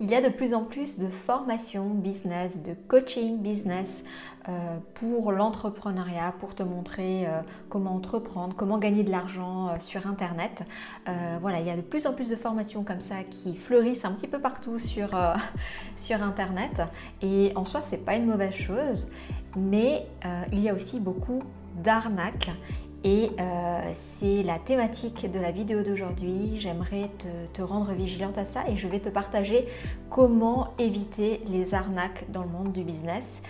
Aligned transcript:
Il 0.00 0.08
y 0.08 0.14
a 0.14 0.20
de 0.20 0.28
plus 0.28 0.54
en 0.54 0.62
plus 0.62 1.00
de 1.00 1.08
formations 1.08 1.88
business, 1.88 2.62
de 2.62 2.74
coaching 2.86 3.38
business 3.38 4.04
euh, 4.48 4.78
pour 4.94 5.32
l'entrepreneuriat, 5.32 6.34
pour 6.38 6.54
te 6.54 6.62
montrer 6.62 7.26
euh, 7.26 7.40
comment 7.68 7.96
entreprendre, 7.96 8.54
comment 8.54 8.78
gagner 8.78 9.02
de 9.02 9.10
l'argent 9.10 9.68
euh, 9.68 9.72
sur 9.80 10.06
Internet. 10.06 10.62
voilà, 11.40 11.60
il 11.60 11.66
y 11.66 11.70
a 11.70 11.76
de 11.76 11.82
plus 11.82 12.06
en 12.06 12.12
plus 12.12 12.30
de 12.30 12.36
formations 12.36 12.84
comme 12.84 13.00
ça 13.00 13.24
qui 13.28 13.56
fleurissent 13.56 14.04
un 14.04 14.12
petit 14.12 14.28
peu 14.28 14.38
partout 14.38 14.78
sur, 14.78 15.10
Internet. 16.10 16.80
Et 17.20 17.52
en 17.56 17.64
soi, 17.64 17.80
c'est 17.82 18.04
pas 18.04 18.14
une 18.14 18.26
mauvaise 18.26 18.54
chose, 18.54 19.10
mais 19.56 20.06
il 20.52 20.60
y 20.60 20.68
a 20.68 20.74
aussi 20.74 21.00
beaucoup 21.00 21.40
d'arnaques 21.82 22.50
et 23.04 23.30
euh, 23.38 23.92
c'est 23.92 24.42
la 24.42 24.58
thématique 24.58 25.30
de 25.30 25.38
la 25.38 25.52
vidéo 25.52 25.82
d'aujourd'hui. 25.82 26.58
J'aimerais 26.58 27.10
te, 27.52 27.62
rendre 27.62 27.92
vigilante 27.92 28.38
à 28.38 28.44
ça 28.44 28.68
et 28.68 28.76
je 28.76 28.88
vais 28.88 29.00
te 29.00 29.08
partager 29.08 29.66
comment 30.10 30.74
éviter 30.78 31.40
les 31.48 31.74
arnaques 31.74 32.30
dans 32.30 32.42
le 32.42 32.48
monde 32.48 32.72
du 32.72 32.82
business 32.82 33.40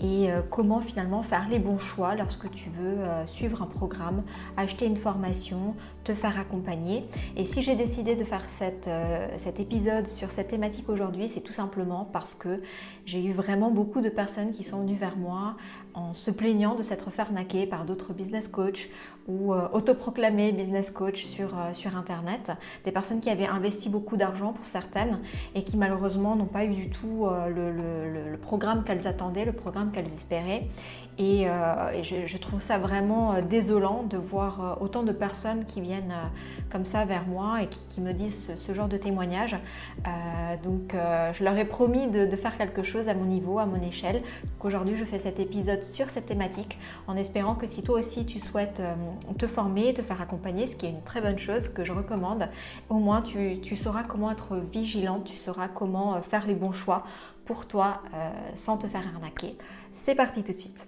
et 0.00 0.30
euh, 0.30 0.42
comment 0.48 0.80
finalement 0.80 1.22
faire 1.22 1.48
les 1.48 1.58
bons 1.58 1.78
choix 1.78 2.14
lorsque 2.14 2.50
tu 2.50 2.68
veux 2.70 2.98
euh, 2.98 3.26
suivre 3.26 3.62
un 3.62 3.66
programme, 3.66 4.22
acheter 4.56 4.86
une 4.86 4.96
formation, 4.96 5.74
te 6.04 6.14
faire 6.14 6.38
accompagner. 6.38 7.04
Et 7.36 7.44
si 7.44 7.62
j'ai 7.62 7.74
décidé 7.74 8.14
de 8.14 8.24
faire 8.24 8.46
euh, 8.62 9.28
cet 9.38 9.58
épisode 9.58 10.06
sur 10.06 10.30
cette 10.30 10.48
thématique 10.48 10.88
aujourd'hui, 10.88 11.28
c'est 11.28 11.40
tout 11.40 11.52
simplement 11.52 12.08
parce 12.12 12.34
que 12.34 12.62
j'ai 13.06 13.24
eu 13.24 13.32
vraiment 13.32 13.70
beaucoup 13.70 14.00
de 14.00 14.10
personnes 14.10 14.50
qui 14.50 14.64
sont 14.64 14.82
venues 14.82 14.96
vers 14.96 15.16
moi 15.16 15.56
en 15.94 16.12
se 16.12 16.30
plaignant 16.30 16.74
de 16.74 16.82
s'être 16.82 17.10
fait 17.10 17.22
arnaquer 17.22 17.66
par 17.66 17.84
d'autres 17.84 18.12
business 18.12 18.48
coachs 18.48 18.88
ou 19.26 19.54
autoproclamés 19.54 20.52
business 20.52 20.90
coach 20.90 21.24
sur, 21.24 21.54
sur 21.72 21.96
Internet. 21.96 22.50
Des 22.84 22.92
personnes 22.92 23.20
qui 23.20 23.30
avaient 23.30 23.46
investi 23.46 23.88
beaucoup 23.88 24.16
d'argent 24.16 24.52
pour 24.52 24.66
certaines 24.66 25.20
et 25.54 25.62
qui 25.62 25.76
malheureusement 25.76 26.36
n'ont 26.36 26.44
pas 26.46 26.64
eu 26.64 26.74
du 26.74 26.90
tout 26.90 27.26
le 27.48 28.36
programme 28.36 28.82
qu'elles 28.84 29.06
attendaient, 29.06 29.44
le 29.44 29.52
programme 29.52 29.92
qu'elles 29.92 30.12
espéraient. 30.12 30.68
Et, 31.18 31.48
euh, 31.48 32.02
je, 32.02 32.38
trouve 32.38 32.60
ça 32.60 32.78
vraiment 32.78 33.34
euh, 33.34 33.40
désolant 33.40 34.02
de 34.02 34.16
voir 34.16 34.60
euh, 34.60 34.84
autant 34.84 35.04
de 35.04 35.12
personnes 35.12 35.64
qui 35.64 35.80
viennent 35.80 36.14
comme 36.70 36.84
ça 36.84 37.04
vers 37.04 37.26
moi 37.26 37.62
et 37.62 37.68
qui, 37.68 38.00
me 38.00 38.12
disent 38.12 38.52
ce, 38.56 38.72
genre 38.72 38.88
de 38.88 38.96
témoignages. 38.96 39.56
donc 40.64 40.92
je 41.32 41.44
leur 41.44 41.56
ai 41.56 41.64
promis 41.64 42.08
de, 42.08 42.28
faire 42.36 42.58
quelque 42.58 42.82
chose 42.82 43.08
à 43.08 43.14
mon 43.14 43.26
niveau, 43.26 43.60
à 43.60 43.66
mon 43.66 43.80
échelle. 43.80 44.22
Aujourd'hui 44.60 44.96
je 44.96 45.04
fais 45.04 45.20
cet 45.20 45.38
épisode 45.38 45.84
sur 45.84 46.10
cette 46.10 46.26
thématique 46.26 46.78
en 47.06 47.16
espérant 47.16 47.54
que 47.54 47.68
si 47.68 47.82
toi 47.82 48.00
aussi 48.00 48.26
tu 48.26 48.40
souhaites 48.40 48.82
te 49.38 49.46
former, 49.46 49.94
te 49.94 50.02
faire 50.02 50.20
accompagner, 50.20 50.66
ce 50.66 50.74
qui 50.74 50.86
est 50.86 50.90
une 50.90 51.02
très 51.02 51.20
bonne 51.20 51.38
chose 51.38 51.68
que 51.68 51.84
je 51.84 51.92
recommande, 51.92 52.48
au 52.88 52.98
moins 52.98 53.22
tu, 53.22 53.60
tu 53.60 53.76
sauras 53.76 54.02
comment 54.02 54.32
être 54.32 54.56
vigilante, 54.56 55.24
tu 55.24 55.36
sauras 55.36 55.68
comment 55.68 56.20
faire 56.22 56.46
les 56.46 56.54
bons 56.54 56.72
choix 56.72 57.04
pour 57.44 57.66
toi 57.66 58.02
sans 58.54 58.78
te 58.78 58.86
faire 58.86 59.06
arnaquer. 59.14 59.56
C'est 59.92 60.14
parti 60.14 60.42
tout 60.42 60.52
de 60.52 60.58
suite. 60.58 60.78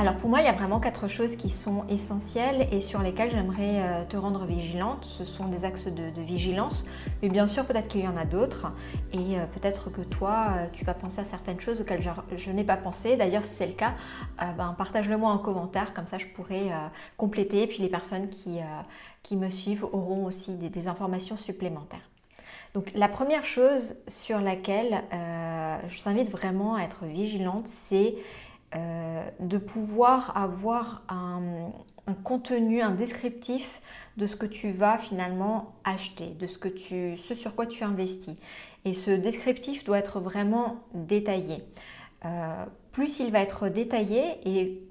Alors 0.00 0.16
pour 0.16 0.30
moi, 0.30 0.40
il 0.40 0.46
y 0.46 0.48
a 0.48 0.52
vraiment 0.52 0.80
quatre 0.80 1.08
choses 1.08 1.36
qui 1.36 1.50
sont 1.50 1.84
essentielles 1.90 2.66
et 2.72 2.80
sur 2.80 3.02
lesquelles 3.02 3.30
j'aimerais 3.30 3.82
euh, 3.82 4.04
te 4.06 4.16
rendre 4.16 4.46
vigilante. 4.46 5.04
Ce 5.04 5.26
sont 5.26 5.44
des 5.48 5.66
axes 5.66 5.88
de, 5.88 6.22
vigilance, 6.22 6.86
mais 7.20 7.28
bien 7.28 7.46
sûr 7.46 7.66
peut-être 7.66 7.86
qu'il 7.86 8.00
y 8.00 8.08
en 8.08 8.16
a 8.16 8.24
d'autres 8.24 8.72
et 9.12 9.38
euh, 9.38 9.44
peut-être 9.44 9.90
que 9.90 10.00
toi, 10.00 10.54
euh, 10.56 10.66
tu 10.72 10.86
vas 10.86 10.94
penser 10.94 11.20
à 11.20 11.26
certaines 11.26 11.60
choses 11.60 11.82
auxquelles 11.82 12.00
je, 12.34 12.50
n'ai 12.50 12.64
pas 12.64 12.78
pensé. 12.78 13.18
D'ailleurs, 13.18 13.44
si 13.44 13.54
c'est 13.54 13.66
le 13.66 13.74
cas, 13.74 13.92
ben, 14.38 14.74
partage-le 14.78 15.18
moi 15.18 15.32
en 15.32 15.38
commentaire, 15.38 15.92
comme 15.92 16.06
ça 16.06 16.16
je 16.16 16.28
pourrais 16.28 16.70
compléter. 17.18 17.64
Et 17.64 17.66
puis 17.66 17.82
les 17.82 17.90
personnes 17.90 18.30
qui, 18.30 18.60
qui 19.22 19.36
me 19.36 19.50
suivent 19.50 19.84
auront 19.84 20.24
aussi 20.24 20.54
des 20.54 20.88
informations 20.88 21.36
supplémentaires. 21.36 22.08
Donc 22.72 22.90
la 22.94 23.08
première 23.08 23.44
chose 23.44 23.96
sur 24.08 24.40
laquelle 24.40 25.02
je 25.12 26.02
t'invite 26.02 26.30
vraiment 26.30 26.76
à 26.76 26.84
être 26.84 27.04
vigilante, 27.04 27.66
c'est 27.66 28.14
euh, 28.74 29.28
de 29.40 29.58
pouvoir 29.58 30.36
avoir 30.36 31.02
un, 31.08 31.72
contenu, 32.22 32.80
un 32.82 32.92
descriptif 32.92 33.80
de 34.16 34.26
ce 34.26 34.36
que 34.36 34.46
tu 34.46 34.70
vas 34.70 34.98
finalement 34.98 35.74
acheter, 35.84 36.36
de 36.38 36.46
ce, 36.46 37.34
sur 37.34 37.54
quoi 37.54 37.66
tu 37.66 37.82
investis. 37.84 38.36
Et 38.84 38.94
ce 38.94 39.10
descriptif 39.10 39.84
doit 39.84 39.98
être 39.98 40.20
vraiment 40.20 40.84
détaillé. 40.94 41.64
Euh, 42.24 42.64
plus 42.92 43.18
il 43.18 43.32
va 43.32 43.40
être 43.40 43.68
détaillé 43.68 44.22
et 44.44 44.82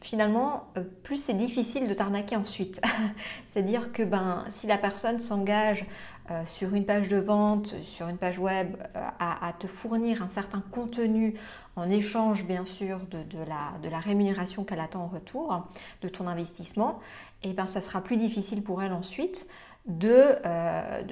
finalement, 0.00 0.68
plus 1.02 1.22
c'est 1.22 1.34
difficile 1.34 1.88
de 1.88 1.94
t'arnaquer 1.94 2.36
ensuite. 2.36 2.80
C'est-à-dire 3.46 3.92
que 3.92 4.02
ben, 4.02 4.44
si 4.50 4.66
la 4.66 4.78
personne 4.78 5.20
s'engage 5.20 5.84
euh, 6.30 6.42
sur 6.46 6.74
une 6.74 6.86
page 6.86 7.08
de 7.08 7.16
vente, 7.16 7.74
sur 7.82 8.08
une 8.08 8.16
page 8.16 8.38
web, 8.38 8.76
euh, 8.94 9.08
à, 9.18 9.52
te 9.58 9.66
fournir 9.66 10.22
un 10.22 10.28
certain 10.28 10.62
contenu 10.70 11.34
en 11.74 11.90
échange 11.90 12.44
bien 12.44 12.64
sûr 12.66 13.00
de, 13.10 13.38
la, 13.48 13.98
rémunération 13.98 14.62
qu'elle 14.62 14.80
attend 14.80 15.02
en 15.02 15.08
retour 15.08 15.66
de 16.02 16.08
ton 16.08 16.28
investissement, 16.28 17.00
et 17.42 17.50
eh 17.50 17.52
ben 17.52 17.66
ça 17.66 17.80
sera 17.80 18.00
plus 18.00 18.16
difficile 18.16 18.62
pour 18.62 18.82
elle 18.82 18.92
ensuite 18.92 19.48
de, 19.86 20.36
euh, 20.44 21.02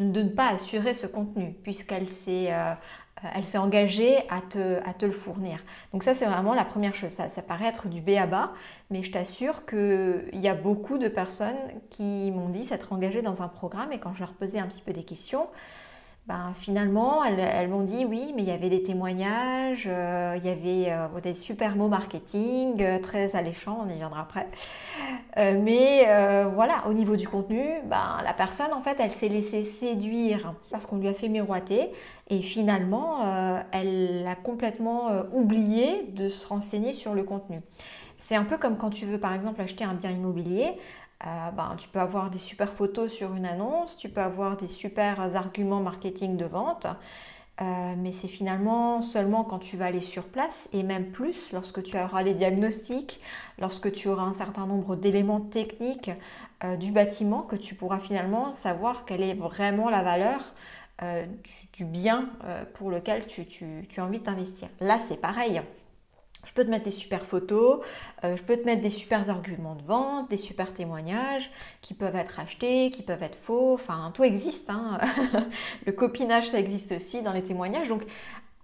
ne 0.00 0.22
pas 0.24 0.48
assurer 0.48 0.94
ce 0.94 1.06
contenu 1.06 1.54
puisqu'elle 1.62 2.08
s'est 2.08 2.50
elle 3.34 3.46
s'est 3.46 3.58
engagée 3.58 4.18
à 4.28 4.40
te, 4.40 4.78
à 4.86 4.92
te, 4.92 5.06
le 5.06 5.12
fournir. 5.12 5.58
Donc 5.92 6.02
ça, 6.02 6.14
c'est 6.14 6.26
vraiment 6.26 6.54
la 6.54 6.64
première 6.64 6.94
chose. 6.94 7.10
Ça, 7.10 7.28
ça 7.28 7.42
paraît 7.42 7.66
être 7.66 7.88
du 7.88 8.00
B 8.00 8.10
à 8.10 8.26
bas, 8.26 8.52
mais 8.90 9.02
je 9.02 9.10
t'assure 9.10 9.64
qu'il 9.66 10.28
y 10.34 10.48
a 10.48 10.54
beaucoup 10.54 10.98
de 10.98 11.08
personnes 11.08 11.56
qui 11.90 12.30
m'ont 12.30 12.48
dit 12.48 12.64
s'être 12.64 12.92
engagées 12.92 13.22
dans 13.22 13.42
un 13.42 13.48
programme 13.48 13.92
et 13.92 13.98
quand 13.98 14.14
je 14.14 14.20
leur 14.20 14.32
posais 14.32 14.58
un 14.58 14.66
petit 14.66 14.82
peu 14.82 14.92
des 14.92 15.04
questions, 15.04 15.48
ben, 16.26 16.54
finalement, 16.58 17.22
elles, 17.24 17.68
m'ont 17.68 17.82
dit 17.82 18.04
oui, 18.04 18.32
mais 18.34 18.42
il 18.42 18.48
y 18.48 18.50
avait 18.50 18.68
des 18.68 18.82
témoignages, 18.82 19.84
euh, 19.86 20.36
il 20.36 20.44
y 20.44 20.48
avait 20.48 20.92
euh, 20.92 21.20
des 21.20 21.34
super 21.34 21.76
mots 21.76 21.86
marketing, 21.86 22.82
euh, 22.82 22.98
très 22.98 23.36
alléchants, 23.36 23.84
on 23.86 23.88
y 23.88 23.96
viendra 23.96 24.22
après. 24.22 24.48
mais 25.36 26.04
voilà, 26.52 26.84
au 26.88 26.94
niveau 26.94 27.14
du 27.14 27.28
contenu, 27.28 27.62
ben, 27.84 28.18
la 28.24 28.32
personne, 28.32 28.72
en 28.72 28.80
fait, 28.80 28.96
elle 28.98 29.12
s'est 29.12 29.28
laissée 29.28 29.62
séduire 29.62 30.54
parce 30.72 30.84
qu'on 30.84 30.96
lui 30.96 31.06
a 31.06 31.14
fait 31.14 31.28
miroiter 31.28 31.92
et 32.28 32.42
finalement, 32.42 33.18
elle 33.70 34.26
a 34.26 34.34
complètement 34.34 35.10
oublié 35.32 36.06
de 36.08 36.28
se 36.28 36.46
renseigner 36.46 36.92
sur 36.92 37.14
le 37.14 37.22
contenu. 37.22 37.60
C'est 38.18 38.34
un 38.34 38.44
peu 38.44 38.56
comme 38.56 38.76
quand 38.76 38.90
tu 38.90 39.04
veux, 39.04 39.18
par 39.18 39.34
exemple, 39.34 39.60
acheter 39.60 39.84
un 39.84 39.94
bien 39.94 40.10
immobilier. 40.10 40.72
Euh, 41.24 41.50
ben, 41.50 41.76
tu 41.78 41.88
peux 41.88 42.00
avoir 42.00 42.30
des 42.30 42.38
super 42.38 42.72
photos 42.72 43.10
sur 43.10 43.34
une 43.34 43.46
annonce, 43.46 43.96
tu 43.96 44.08
peux 44.08 44.20
avoir 44.20 44.56
des 44.56 44.68
super 44.68 45.20
arguments 45.34 45.80
marketing 45.80 46.36
de 46.36 46.44
vente, 46.44 46.86
euh, 47.62 47.94
mais 47.96 48.12
c'est 48.12 48.28
finalement 48.28 49.00
seulement 49.00 49.42
quand 49.42 49.58
tu 49.58 49.78
vas 49.78 49.86
aller 49.86 50.02
sur 50.02 50.24
place 50.24 50.68
et 50.74 50.82
même 50.82 51.10
plus 51.10 51.52
lorsque 51.52 51.82
tu 51.82 51.98
auras 51.98 52.22
les 52.22 52.34
diagnostics, 52.34 53.20
lorsque 53.58 53.90
tu 53.92 54.08
auras 54.08 54.24
un 54.24 54.34
certain 54.34 54.66
nombre 54.66 54.94
d'éléments 54.94 55.40
techniques 55.40 56.10
euh, 56.64 56.76
du 56.76 56.92
bâtiment 56.92 57.40
que 57.42 57.56
tu 57.56 57.74
pourras 57.74 57.98
finalement 57.98 58.52
savoir 58.52 59.06
quelle 59.06 59.22
est 59.22 59.34
vraiment 59.34 59.88
la 59.90 60.02
valeur 60.02 60.40
du, 61.74 61.84
bien 61.84 62.30
pour 62.72 62.90
lequel 62.90 63.26
tu, 63.26 63.44
tu 63.44 63.86
as 63.98 64.04
envie 64.04 64.18
d'investir. 64.18 64.68
Là, 64.80 64.98
c'est 64.98 65.20
pareil. 65.20 65.60
Je 66.46 66.52
peux 66.52 66.64
te 66.64 66.70
mettre 66.70 66.84
des 66.84 66.90
super 66.90 67.26
photos, 67.26 67.80
euh, 68.24 68.36
je 68.36 68.42
peux 68.42 68.56
te 68.56 68.64
mettre 68.64 68.80
des 68.80 68.90
super 68.90 69.28
arguments 69.28 69.74
de 69.74 69.82
vente, 69.82 70.30
des 70.30 70.38
super 70.38 70.72
témoignages 70.72 71.50
qui 71.82 71.92
peuvent 71.92 72.16
être 72.16 72.40
achetés, 72.40 72.90
qui 72.90 73.02
peuvent 73.02 73.22
être 73.22 73.36
faux, 73.36 73.74
enfin 73.74 74.10
tout 74.14 74.24
existe. 74.24 74.70
Hein. 74.70 74.98
Le 75.86 75.92
copinage, 75.92 76.48
ça 76.48 76.58
existe 76.58 76.92
aussi 76.92 77.20
dans 77.22 77.32
les 77.32 77.42
témoignages. 77.42 77.88
Donc 77.88 78.04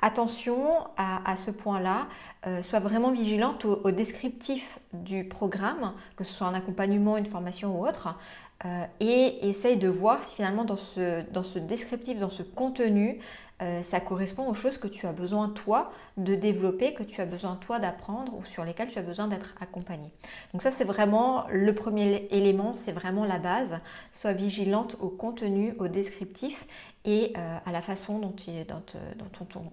attention 0.03 0.89
à, 0.97 1.37
ce 1.37 1.51
point-là, 1.51 2.09
euh, 2.47 2.63
sois 2.63 2.81
vraiment 2.81 3.13
vigilante 3.13 3.65
au, 3.65 3.91
descriptif 3.93 4.79
du 4.93 5.25
programme, 5.25 5.93
que 6.17 6.25
ce 6.25 6.33
soit 6.33 6.49
un 6.49 6.55
accompagnement, 6.55 7.17
une 7.17 7.27
formation 7.27 7.79
ou 7.79 7.87
autre, 7.87 8.17
euh, 8.65 8.85
et 9.01 9.49
essaye 9.49 9.77
de 9.77 9.89
voir 9.89 10.23
si 10.25 10.35
finalement 10.35 10.65
dans 10.65 10.77
ce, 10.77 11.23
dans 11.31 11.45
ce 11.45 11.61
descriptif, 11.61 12.19
dans 12.19 12.31
ce 12.31 12.43
contenu, 12.43 13.21
euh, 13.61 13.83
ça 13.83 14.01
correspond 14.01 14.49
aux 14.49 14.55
choses 14.55 14.79
que 14.79 14.89
tu 14.89 15.07
as 15.07 15.13
besoin 15.13 15.49
toi 15.49 15.93
de 16.17 16.35
développer, 16.35 16.95
que 16.95 17.03
tu 17.03 17.21
as 17.21 17.27
besoin 17.27 17.57
toi 17.57 17.79
d'apprendre 17.79 18.35
ou 18.35 18.45
sur 18.45 18.65
lesquelles 18.65 18.89
tu 18.89 18.99
as 18.99 19.03
besoin 19.03 19.29
d'être 19.29 19.55
accompagné. 19.61 20.11
Donc 20.53 20.63
ça 20.63 20.71
c'est 20.71 20.85
vraiment 20.85 21.45
le 21.51 21.75
premier 21.75 22.27
élément, 22.31 22.75
c'est 22.75 22.93
vraiment 22.93 23.25
la 23.25 23.39
base. 23.39 23.79
Sois 24.13 24.33
vigilante 24.33 24.97
au 25.01 25.09
contenu, 25.09 25.75
au 25.79 25.89
descriptif 25.89 26.67
et 27.05 27.33
euh, 27.37 27.59
à 27.65 27.73
la 27.73 27.83
façon 27.83 28.19
dont, 28.19 28.35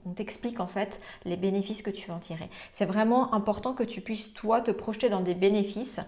on, 0.06 0.12
t'explique 0.12 0.60
en 0.60 0.68
fait 0.68 1.00
les 1.26 1.38
bénéfices 1.38 1.82
que 1.82 1.90
tu 1.90 2.08
vas 2.08 2.16
en 2.16 2.20
tirer. 2.20 2.50
C'est 2.74 2.86
vraiment 2.86 3.34
important 3.34 3.74
que 3.74 3.84
tu 3.84 4.02
puisses 4.02 4.34
toi 4.34 4.62
te 4.62 4.72
projeter 4.72 5.10
dans 5.10 5.22
des 5.22 5.36
bénéfices, 5.36 6.00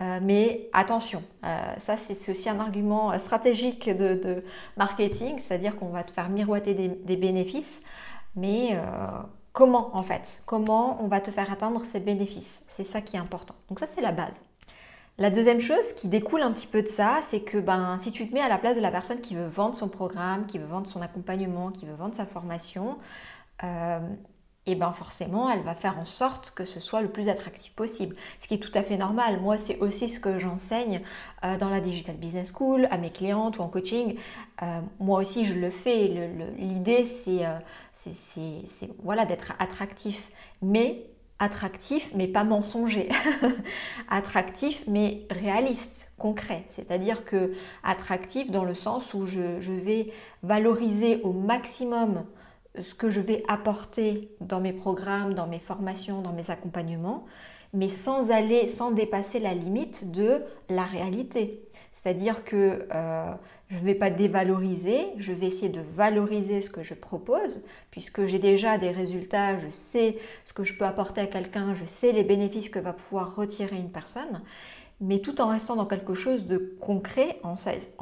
euh, 0.00 0.18
mais 0.22 0.68
attention, 0.72 1.22
euh, 1.44 1.74
ça 1.78 1.96
c'est 1.96 2.28
aussi 2.28 2.48
un 2.48 2.58
argument 2.58 3.16
stratégique 3.18 3.88
de, 3.88 4.44
marketing, 4.76 5.38
c'est-à-dire 5.38 5.76
qu'on 5.76 5.90
va 5.90 6.02
te 6.02 6.10
faire 6.10 6.28
miroiter 6.28 6.74
des, 6.74 7.16
bénéfices, 7.16 7.80
mais 8.34 8.76
comment 9.52 9.96
en 9.96 10.02
fait? 10.02 10.42
Comment 10.46 11.02
on 11.02 11.06
va 11.06 11.20
te 11.20 11.30
faire 11.30 11.52
atteindre 11.52 11.84
ces 11.86 12.00
bénéfices? 12.00 12.62
C'est 12.70 12.84
ça 12.84 13.00
qui 13.00 13.16
est 13.16 13.20
important. 13.20 13.54
Donc 13.68 13.78
ça 13.78 13.86
c'est 13.86 14.00
la 14.00 14.12
base. 14.12 14.34
La 15.16 15.30
deuxième 15.30 15.60
chose 15.60 15.92
qui 15.94 16.08
découle 16.08 16.42
un 16.42 16.50
petit 16.50 16.66
peu 16.66 16.82
de 16.82 16.88
ça, 16.88 17.20
c'est 17.22 17.40
que 17.40 17.58
ben, 17.58 17.98
si 17.98 18.10
tu 18.10 18.28
te 18.28 18.34
mets 18.34 18.40
à 18.40 18.48
la 18.48 18.58
place 18.58 18.76
de 18.76 18.82
la 18.82 18.90
personne 18.90 19.20
qui 19.20 19.36
veut 19.36 19.46
vendre 19.46 19.76
son 19.76 19.88
programme, 19.88 20.46
qui 20.46 20.58
veut 20.58 20.66
vendre 20.66 20.88
son 20.88 21.00
accompagnement, 21.02 21.70
qui 21.70 21.86
veut 21.86 21.94
vendre 21.94 22.16
sa 22.16 22.26
formation, 22.26 22.98
euh, 23.62 24.00
et 24.66 24.74
ben 24.74 24.92
forcément, 24.92 25.48
elle 25.50 25.62
va 25.62 25.76
faire 25.76 26.00
en 26.00 26.04
sorte 26.04 26.50
que 26.50 26.64
ce 26.64 26.80
soit 26.80 27.00
le 27.00 27.08
plus 27.08 27.28
attractif 27.28 27.72
possible. 27.74 28.16
Ce 28.40 28.48
qui 28.48 28.54
est 28.54 28.58
tout 28.58 28.72
à 28.74 28.82
fait 28.82 28.96
normal. 28.96 29.40
Moi, 29.40 29.56
c'est 29.56 29.78
aussi 29.78 30.08
ce 30.08 30.18
que 30.18 30.40
j'enseigne 30.40 31.02
euh, 31.44 31.56
dans 31.58 31.68
la 31.68 31.80
Digital 31.80 32.16
Business 32.16 32.52
School, 32.52 32.88
à 32.90 32.98
mes 32.98 33.10
clientes 33.10 33.58
ou 33.58 33.62
en 33.62 33.68
coaching. 33.68 34.16
Euh, 34.62 34.80
moi 34.98 35.20
aussi, 35.20 35.44
je 35.44 35.54
le 35.54 35.70
fais. 35.70 36.08
L'idée, 36.58 37.06
c'est 37.06 37.44
voilà, 39.02 39.26
d'être 39.26 39.52
attractif. 39.60 40.32
Mais 40.60 41.06
attractif, 41.38 42.12
mais 42.14 42.28
pas 42.28 42.44
mensonger. 42.44 43.08
attractif, 44.08 44.84
mais 44.86 45.26
réaliste, 45.30 46.10
concret. 46.18 46.64
C'est-à-dire 46.68 47.24
que 47.24 47.54
attractif 47.82 48.50
dans 48.50 48.64
le 48.64 48.74
sens 48.74 49.14
où 49.14 49.26
je, 49.26 49.72
vais 49.72 50.12
valoriser 50.42 51.20
au 51.22 51.32
maximum 51.32 52.24
ce 52.80 52.94
que 52.94 53.10
je 53.10 53.20
vais 53.20 53.42
apporter 53.48 54.30
dans 54.40 54.60
mes 54.60 54.72
programmes, 54.72 55.34
dans 55.34 55.46
mes 55.46 55.60
formations, 55.60 56.22
dans 56.22 56.32
mes 56.32 56.50
accompagnements, 56.50 57.24
mais 57.72 57.88
sans 57.88 58.30
aller, 58.30 58.68
sans 58.68 58.92
dépasser 58.92 59.40
la 59.40 59.54
limite 59.54 60.10
de 60.10 60.42
la 60.68 60.84
réalité. 60.84 61.60
C'est-à-dire 61.92 62.44
que 62.44 62.86
euh, 62.92 63.34
je 63.70 63.76
ne 63.76 63.84
vais 63.84 63.94
pas 63.94 64.10
dévaloriser, 64.10 65.06
je 65.16 65.32
vais 65.32 65.46
essayer 65.46 65.68
de 65.68 65.80
valoriser 65.80 66.60
ce 66.60 66.70
que 66.70 66.82
je 66.82 66.94
propose, 66.94 67.64
puisque 67.90 68.26
j'ai 68.26 68.38
déjà 68.38 68.78
des 68.78 68.90
résultats, 68.90 69.58
je 69.58 69.70
sais 69.70 70.18
ce 70.44 70.52
que 70.52 70.64
je 70.64 70.74
peux 70.74 70.84
apporter 70.84 71.22
à 71.22 71.26
quelqu'un, 71.26 71.74
je 71.74 71.84
sais 71.84 72.12
les 72.12 72.24
bénéfices 72.24 72.68
que 72.68 72.78
va 72.78 72.92
pouvoir 72.92 73.34
retirer 73.34 73.76
une 73.76 73.90
personne, 73.90 74.42
mais 75.00 75.18
tout 75.18 75.40
en 75.40 75.48
restant 75.48 75.76
dans 75.76 75.86
quelque 75.86 76.14
chose 76.14 76.46
de 76.46 76.76
concret, 76.80 77.40
en, 77.42 77.56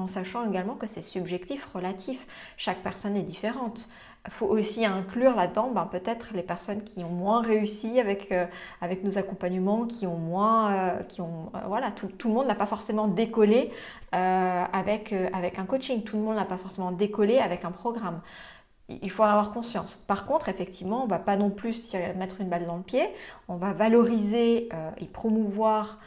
sachant 0.08 0.48
également 0.48 0.74
que 0.74 0.86
c'est 0.86 1.02
subjectif, 1.02 1.66
relatif. 1.72 2.26
Chaque 2.56 2.82
personne 2.82 3.16
est 3.16 3.22
différente. 3.22 3.88
Il 4.26 4.32
faut 4.32 4.46
aussi 4.46 4.86
inclure 4.86 5.34
là-dedans 5.34 5.72
ben, 5.72 5.86
peut-être 5.86 6.32
les 6.32 6.44
personnes 6.44 6.84
qui 6.84 7.02
ont 7.02 7.08
moins 7.08 7.42
réussi 7.42 7.98
avec, 7.98 8.30
euh, 8.30 8.46
avec 8.80 9.02
nos 9.02 9.18
accompagnements, 9.18 9.86
qui 9.86 10.06
ont 10.06 10.16
moins... 10.16 10.72
Euh, 10.72 11.02
qui 11.02 11.20
ont, 11.20 11.50
euh, 11.56 11.58
voilà, 11.66 11.90
tout, 11.90 12.08
le 12.28 12.34
monde 12.34 12.46
n'a 12.46 12.54
pas 12.54 12.66
forcément 12.66 13.08
décollé 13.08 13.70
avec, 14.12 15.14
avec 15.32 15.58
un 15.58 15.64
coaching, 15.64 16.02
tout 16.02 16.18
le 16.18 16.22
monde 16.22 16.36
n'a 16.36 16.44
pas 16.44 16.58
forcément 16.58 16.92
décollé 16.92 17.38
avec 17.38 17.64
un 17.64 17.70
programme. 17.70 18.20
Il 18.90 19.10
faut 19.10 19.22
en 19.22 19.26
avoir 19.26 19.52
conscience. 19.52 19.96
Par 20.06 20.26
contre, 20.26 20.50
effectivement, 20.50 21.00
on 21.00 21.06
ne 21.06 21.10
va 21.10 21.18
pas 21.18 21.36
non 21.36 21.48
plus 21.48 21.94
mettre 22.16 22.42
une 22.42 22.50
balle 22.50 22.66
dans 22.66 22.76
le 22.76 22.82
pied, 22.82 23.08
on 23.48 23.56
va 23.56 23.72
valoriser 23.72 24.68
et 24.98 25.06
promouvoir 25.06 25.98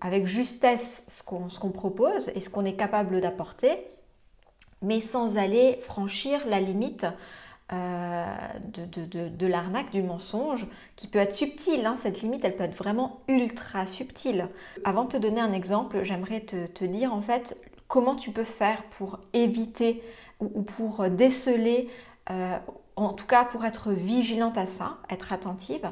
avec 0.00 0.26
justesse 0.26 1.02
ce 1.08 1.24
qu'on 1.24 1.70
propose 1.70 2.28
et 2.36 2.40
ce 2.40 2.48
qu'on 2.48 2.64
est 2.64 2.76
capable 2.76 3.20
d'apporter 3.20 3.84
mais 4.84 5.00
sans 5.00 5.36
aller 5.36 5.80
franchir 5.82 6.46
la 6.46 6.60
limite 6.60 7.06
euh, 7.72 8.36
de, 8.68 9.46
l'arnaque, 9.46 9.90
du 9.90 10.02
mensonge, 10.02 10.66
qui 10.96 11.08
peut 11.08 11.18
être 11.18 11.32
subtile. 11.32 11.86
Hein. 11.86 11.96
cette 11.96 12.20
limite, 12.20 12.44
elle 12.44 12.56
peut 12.56 12.64
être 12.64 12.76
vraiment 12.76 13.22
ultra 13.26 13.86
subtile. 13.86 14.48
Avant 14.84 15.04
de 15.04 15.12
te 15.12 15.16
donner 15.16 15.40
un 15.40 15.52
exemple, 15.52 16.02
j'aimerais 16.02 16.40
te, 16.40 16.84
dire 16.84 17.14
en 17.14 17.22
fait 17.22 17.56
comment 17.88 18.16
tu 18.16 18.32
peux 18.32 18.44
faire 18.44 18.82
pour 18.84 19.18
éviter 19.32 20.02
ou, 20.40 20.62
pour 20.62 21.08
déceler, 21.08 21.88
euh, 22.30 22.58
en 22.96 23.14
tout 23.14 23.26
cas 23.26 23.44
pour 23.46 23.64
être 23.64 23.92
vigilante 23.92 24.58
à 24.58 24.66
ça, 24.66 24.98
être 25.08 25.32
attentive. 25.32 25.90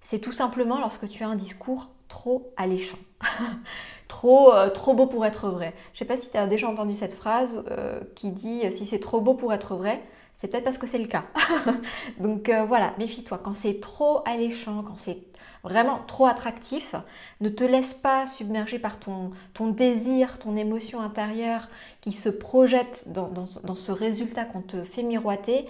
C'est 0.00 0.20
tout 0.20 0.32
simplement 0.32 0.78
lorsque 0.78 1.08
tu 1.08 1.24
as 1.24 1.28
un 1.28 1.34
discours 1.34 1.90
trop 2.08 2.52
alléchant. 2.56 2.98
trop, 4.08 4.52
euh, 4.52 4.70
trop 4.70 4.94
beau 4.94 5.06
pour 5.06 5.24
être 5.26 5.48
vrai. 5.48 5.74
Je 5.92 5.96
ne 5.96 5.98
sais 6.00 6.04
pas 6.04 6.16
si 6.16 6.30
tu 6.30 6.36
as 6.36 6.46
déjà 6.46 6.68
entendu 6.68 6.94
cette 6.94 7.14
phrase 7.14 7.62
euh, 7.70 8.00
qui 8.14 8.30
dit 8.30 8.62
euh, 8.64 8.70
si 8.70 8.86
c'est 8.86 8.98
trop 8.98 9.20
beau 9.20 9.34
pour 9.34 9.52
être 9.52 9.74
vrai, 9.76 10.02
c'est 10.36 10.48
peut-être 10.48 10.64
parce 10.64 10.78
que 10.78 10.86
c'est 10.86 10.98
le 10.98 11.06
cas. 11.06 11.24
Donc 12.18 12.50
voilà, 12.68 12.92
méfie-toi. 12.98 13.40
Quand 13.42 13.54
c'est 13.54 13.80
trop 13.80 14.20
alléchant, 14.26 14.82
quand 14.82 14.96
c'est 14.96 15.18
vraiment 15.62 16.00
trop 16.06 16.26
attractif, 16.26 16.94
ne 17.40 17.48
te 17.48 17.64
laisse 17.64 17.94
pas 17.94 18.26
submerger 18.26 18.78
par 18.78 18.98
ton, 18.98 19.30
désir, 19.70 20.38
ton 20.38 20.56
émotion 20.56 21.00
intérieure 21.00 21.68
qui 22.00 22.12
se 22.12 22.28
projette 22.28 23.04
dans, 23.06 23.46
ce 23.46 23.92
résultat 23.92 24.44
qu'on 24.44 24.60
te 24.60 24.84
fait 24.84 25.02
miroiter. 25.02 25.66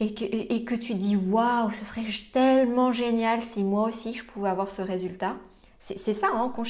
Et 0.00 0.14
que, 0.14 0.24
et 0.24 0.64
tu 0.78 0.94
dis 0.94 1.16
waouh, 1.16 1.70
ce 1.72 1.84
serait 1.84 2.02
tellement 2.32 2.90
génial 2.90 3.42
si 3.42 3.62
moi 3.62 3.86
aussi 3.86 4.14
je 4.14 4.24
pouvais 4.24 4.48
avoir 4.48 4.70
ce 4.70 4.82
résultat. 4.82 5.36
C'est 5.80 6.12
ça 6.12 6.28
hein, 6.34 6.52
qu'on 6.54 6.64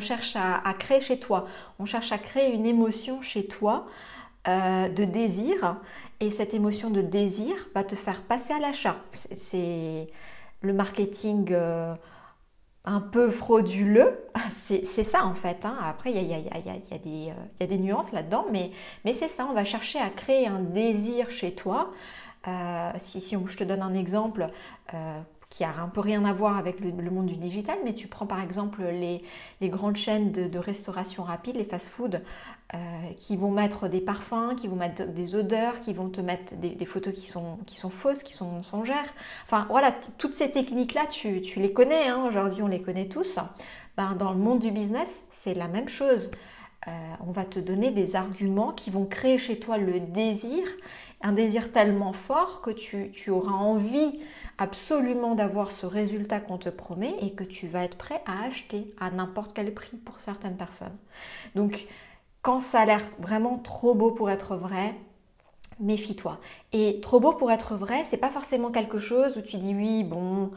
cherche, 0.00 0.36
à, 0.36 0.74
créer 0.78 1.00
chez 1.00 1.18
toi. 1.18 1.46
On 1.80 1.86
cherche 1.86 2.12
à 2.12 2.18
créer 2.18 2.54
une 2.54 2.66
émotion 2.66 3.20
chez 3.20 3.46
toi 3.46 3.86
euh, 4.46 4.88
de 4.88 5.04
désir. 5.04 5.76
Et 6.20 6.30
cette 6.30 6.54
émotion 6.54 6.90
de 6.90 7.02
désir 7.02 7.54
va 7.74 7.82
te 7.82 7.96
faire 7.96 8.22
passer 8.22 8.54
à 8.54 8.60
l'achat. 8.60 8.96
C'est 9.12 10.06
le 10.60 10.72
marketing 10.72 11.48
euh, 11.50 11.96
un 12.84 13.00
peu 13.00 13.32
frauduleux. 13.32 14.24
C'est 14.66 14.84
ça 14.84 15.24
en 15.26 15.34
fait. 15.34 15.66
Après, 15.82 16.12
il 16.12 16.22
y, 16.22 16.32
a, 16.32 17.66
des 17.66 17.78
nuances 17.78 18.12
là-dedans. 18.12 18.46
Mais, 18.52 18.70
c'est 19.12 19.28
ça, 19.28 19.48
on 19.50 19.52
va 19.52 19.64
chercher 19.64 19.98
à 19.98 20.10
créer 20.10 20.46
un 20.46 20.60
désir 20.60 21.28
chez 21.30 21.54
toi. 21.54 21.90
Euh, 22.46 22.92
si, 22.98 23.20
je 23.20 23.56
te 23.56 23.64
donne 23.64 23.82
un 23.82 23.94
exemple, 23.94 24.48
qui 25.54 25.62
a 25.62 25.72
un 25.80 25.86
peu 25.86 26.00
rien 26.00 26.24
à 26.24 26.32
voir 26.32 26.56
avec 26.56 26.80
le, 26.80 26.90
monde 26.90 27.26
du 27.26 27.36
digital, 27.36 27.78
mais 27.84 27.94
tu 27.94 28.08
prends 28.08 28.26
par 28.26 28.42
exemple 28.42 28.82
les, 28.82 29.22
grandes 29.68 29.96
chaînes 29.96 30.32
de, 30.32 30.58
restauration 30.58 31.22
rapide, 31.22 31.54
les 31.54 31.64
fast-food, 31.64 32.22
euh, 32.74 32.78
qui 33.18 33.36
vont 33.36 33.52
mettre 33.52 33.86
des 33.86 34.00
parfums, 34.00 34.56
qui 34.56 34.66
vont 34.66 34.74
mettre 34.74 35.06
des 35.06 35.36
odeurs, 35.36 35.78
qui 35.78 35.94
vont 35.94 36.08
te 36.08 36.20
mettre 36.20 36.56
des, 36.56 36.86
photos 36.86 37.14
qui 37.14 37.28
sont, 37.28 37.58
qui 37.66 37.76
sont 37.76 37.88
fausses, 37.88 38.24
qui 38.24 38.32
sont 38.32 38.46
mensongères. 38.46 39.14
Enfin 39.44 39.68
voilà, 39.70 39.94
toutes 40.18 40.34
ces 40.34 40.50
techniques-là, 40.50 41.06
tu, 41.06 41.40
les 41.54 41.72
connais, 41.72 42.08
hein. 42.08 42.26
aujourd'hui 42.26 42.64
on 42.64 42.68
les 42.68 42.80
connaît 42.80 43.06
tous. 43.06 43.38
Ben, 43.96 44.16
dans 44.16 44.32
le 44.32 44.38
monde 44.38 44.58
du 44.58 44.72
business, 44.72 45.22
c'est 45.30 45.54
la 45.54 45.68
même 45.68 45.88
chose. 45.88 46.32
Euh, 46.88 46.90
on 47.24 47.30
va 47.30 47.44
te 47.44 47.60
donner 47.60 47.92
des 47.92 48.16
arguments 48.16 48.72
qui 48.72 48.90
vont 48.90 49.06
créer 49.06 49.38
chez 49.38 49.60
toi 49.60 49.78
le 49.78 50.00
désir, 50.00 50.66
un 51.22 51.30
désir 51.30 51.70
tellement 51.70 52.12
fort 52.12 52.60
que 52.60 52.72
tu, 52.72 53.12
tu 53.12 53.30
auras 53.30 53.52
envie 53.52 54.18
absolument 54.58 55.34
d'avoir 55.34 55.72
ce 55.72 55.86
résultat 55.86 56.40
qu'on 56.40 56.58
te 56.58 56.68
promet 56.68 57.14
et 57.20 57.32
que 57.32 57.44
tu 57.44 57.66
vas 57.66 57.84
être 57.84 57.96
prêt 57.96 58.22
à 58.26 58.44
acheter 58.44 58.94
à 59.00 59.10
n'importe 59.10 59.52
quel 59.54 59.72
prix 59.74 59.96
pour 59.96 60.20
certaines 60.20 60.56
personnes. 60.56 60.96
Donc, 61.54 61.86
quand 62.42 62.60
ça 62.60 62.80
a 62.80 62.84
l'air 62.84 63.02
vraiment 63.18 63.58
trop 63.58 63.94
beau 63.94 64.10
pour 64.10 64.30
être 64.30 64.56
vrai, 64.56 64.94
méfie-toi. 65.80 66.40
Et 66.72 67.00
trop 67.00 67.20
beau 67.20 67.32
pour 67.32 67.50
être 67.50 67.74
vrai, 67.76 68.04
c'est 68.06 68.16
pas 68.16 68.30
forcément 68.30 68.70
quelque 68.70 68.98
chose 68.98 69.36
où 69.36 69.40
tu 69.42 69.56
dis 69.56 69.74
oui, 69.74 70.04
bon, 70.04 70.50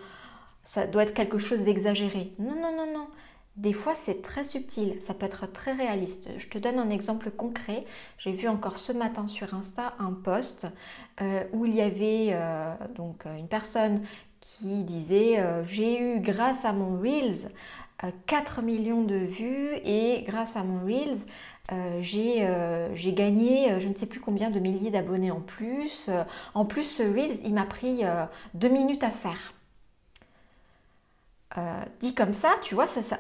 ça 0.64 0.86
doit 0.86 1.04
être 1.04 1.14
quelque 1.14 1.40
chose 1.40 1.62
d'exagéré. 1.62 2.34
Non, 2.40 2.56
non, 2.56 2.76
non, 2.76 2.92
non. 2.94 3.08
Des 3.58 3.74
fois, 3.74 3.96
c'est 3.96 4.22
très 4.22 4.44
subtil, 4.44 4.98
ça 5.02 5.16
peut 5.16 5.26
être 5.26 5.52
très 5.52 5.74
réaliste. 5.74 6.30
Je 6.38 6.48
te 6.48 6.60
donne 6.60 6.78
un 6.78 6.92
exemple 6.92 7.32
concret. 7.32 7.86
J'ai 8.20 8.32
vu 8.32 8.48
encore 8.48 8.78
ce 8.78 8.92
matin 8.92 9.28
sur 9.28 9.56
Insta 9.56 9.96
un 9.98 10.14
post 10.14 10.68
euh, 11.22 11.44
où 11.54 11.66
il 11.66 11.74
y 11.74 11.82
avait 11.82 12.30
euh, 12.34 12.76
donc 12.96 13.26
une 13.26 13.48
personne 13.48 14.04
qui 14.42 14.84
disait 14.84 15.40
euh, 15.40 15.66
j'ai 15.66 16.00
eu 16.00 16.20
grâce 16.20 16.66
à 16.66 16.72
mon 16.72 17.00
Reels 17.00 17.50
4 18.28 18.62
millions 18.62 19.02
de 19.02 19.16
vues 19.16 19.72
et 19.84 20.24
grâce 20.28 20.56
à 20.56 20.64
mon 20.64 20.86
Reels 20.86 21.26
j'ai 22.00 23.14
gagné 23.14 23.80
je 23.80 23.88
ne 23.88 23.96
sais 23.96 24.06
plus 24.06 24.20
combien 24.20 24.52
de 24.52 24.60
milliers 24.60 24.92
d'abonnés 24.92 25.32
en 25.32 25.42
plus. 25.42 26.12
en 26.54 26.66
plus 26.66 26.84
ce 26.84 27.02
Reels 27.02 27.40
il 27.44 27.56
m'a 27.56 27.66
pris 27.66 28.04
deux 28.54 28.70
minutes 28.70 29.04
à 29.04 29.10
faire. 29.10 29.52
Euh, 31.58 31.82
dit 32.02 32.14
comme 32.14 32.34
ça, 32.34 32.54
tu 32.62 32.76
vois, 32.76 32.88
ça, 32.88 33.18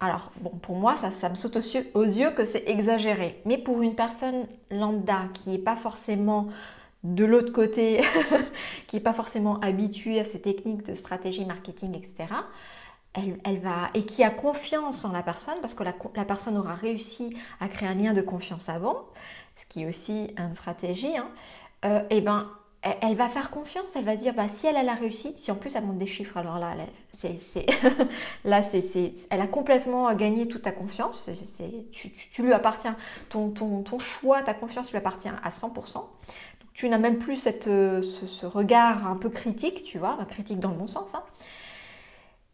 alors 0.00 0.32
bon, 0.40 0.50
pour 0.50 0.76
moi, 0.76 0.96
ça, 0.96 1.28
me 1.28 1.34
saute 1.34 1.56
aux 1.56 2.04
yeux, 2.04 2.30
que 2.30 2.44
c'est 2.44 2.64
exagéré. 2.68 3.40
Mais 3.44 3.58
pour 3.58 3.82
une 3.82 3.94
personne 3.94 4.46
lambda 4.70 5.28
qui 5.34 5.50
n'est 5.50 5.58
pas 5.58 5.76
forcément 5.76 6.48
de 7.02 7.24
l'autre 7.24 7.52
côté, 7.52 8.02
qui 8.86 8.96
n'est 8.96 9.02
pas 9.02 9.12
forcément 9.12 9.60
habituée 9.60 10.20
à 10.20 10.24
ces 10.24 10.40
techniques 10.40 10.84
de 10.84 10.94
stratégie 10.94 11.44
marketing, 11.44 11.96
etc., 11.96 12.34
elle, 13.44 13.60
va 13.60 13.90
et 13.94 14.04
qui 14.04 14.24
a 14.24 14.30
confiance 14.30 15.04
en 15.04 15.12
la 15.12 15.22
personne 15.22 15.54
parce 15.60 15.74
que 15.74 15.84
la, 15.84 16.24
personne 16.24 16.56
aura 16.56 16.74
réussi 16.74 17.36
à 17.60 17.68
créer 17.68 17.88
un 17.88 17.94
lien 17.94 18.12
de 18.12 18.22
confiance 18.22 18.68
avant, 18.68 19.04
ce 19.54 19.64
qui 19.68 19.82
est 19.82 19.86
aussi 19.86 20.34
une 20.36 20.54
stratégie. 20.56 21.16
Hein, 21.16 21.28
euh, 21.84 22.02
et 22.10 22.20
ben 22.20 22.50
elle 23.00 23.14
va 23.14 23.28
faire 23.28 23.50
confiance, 23.50 23.96
elle 23.96 24.04
va 24.04 24.14
se 24.14 24.20
dire 24.20 24.34
bah, 24.34 24.48
si 24.48 24.66
elle, 24.66 24.76
a 24.76 24.94
réussi, 24.94 25.32
si 25.38 25.50
en 25.50 25.54
plus 25.54 25.74
elle 25.74 25.84
montre 25.84 25.98
des 25.98 26.06
chiffres, 26.06 26.36
alors 26.36 26.58
là, 26.58 26.76
c'est, 27.12 28.82
c'est, 28.82 29.14
elle 29.30 29.40
a 29.40 29.46
complètement 29.46 30.12
gagné 30.14 30.46
toute 30.46 30.62
ta 30.62 30.72
confiance, 30.72 31.26
tu, 31.92 32.42
lui 32.42 32.52
appartiens, 32.52 32.96
ton, 33.30 33.48
ton, 33.50 33.82
ton, 33.82 33.98
choix, 33.98 34.42
ta 34.42 34.52
confiance 34.52 34.90
lui 34.90 34.98
appartient 34.98 35.28
à 35.28 35.48
100%. 35.48 36.04
tu 36.74 36.88
n'as 36.90 36.98
même 36.98 37.18
plus 37.18 37.36
cette, 37.36 37.64
ce, 37.64 38.46
regard 38.46 39.06
un 39.06 39.16
peu 39.16 39.30
critique, 39.30 39.84
tu 39.84 39.98
vois, 39.98 40.18
critique 40.28 40.58
dans 40.58 40.70
le 40.70 40.76
bon 40.76 40.86
sens. 40.86 41.08
Hein. 41.14 41.22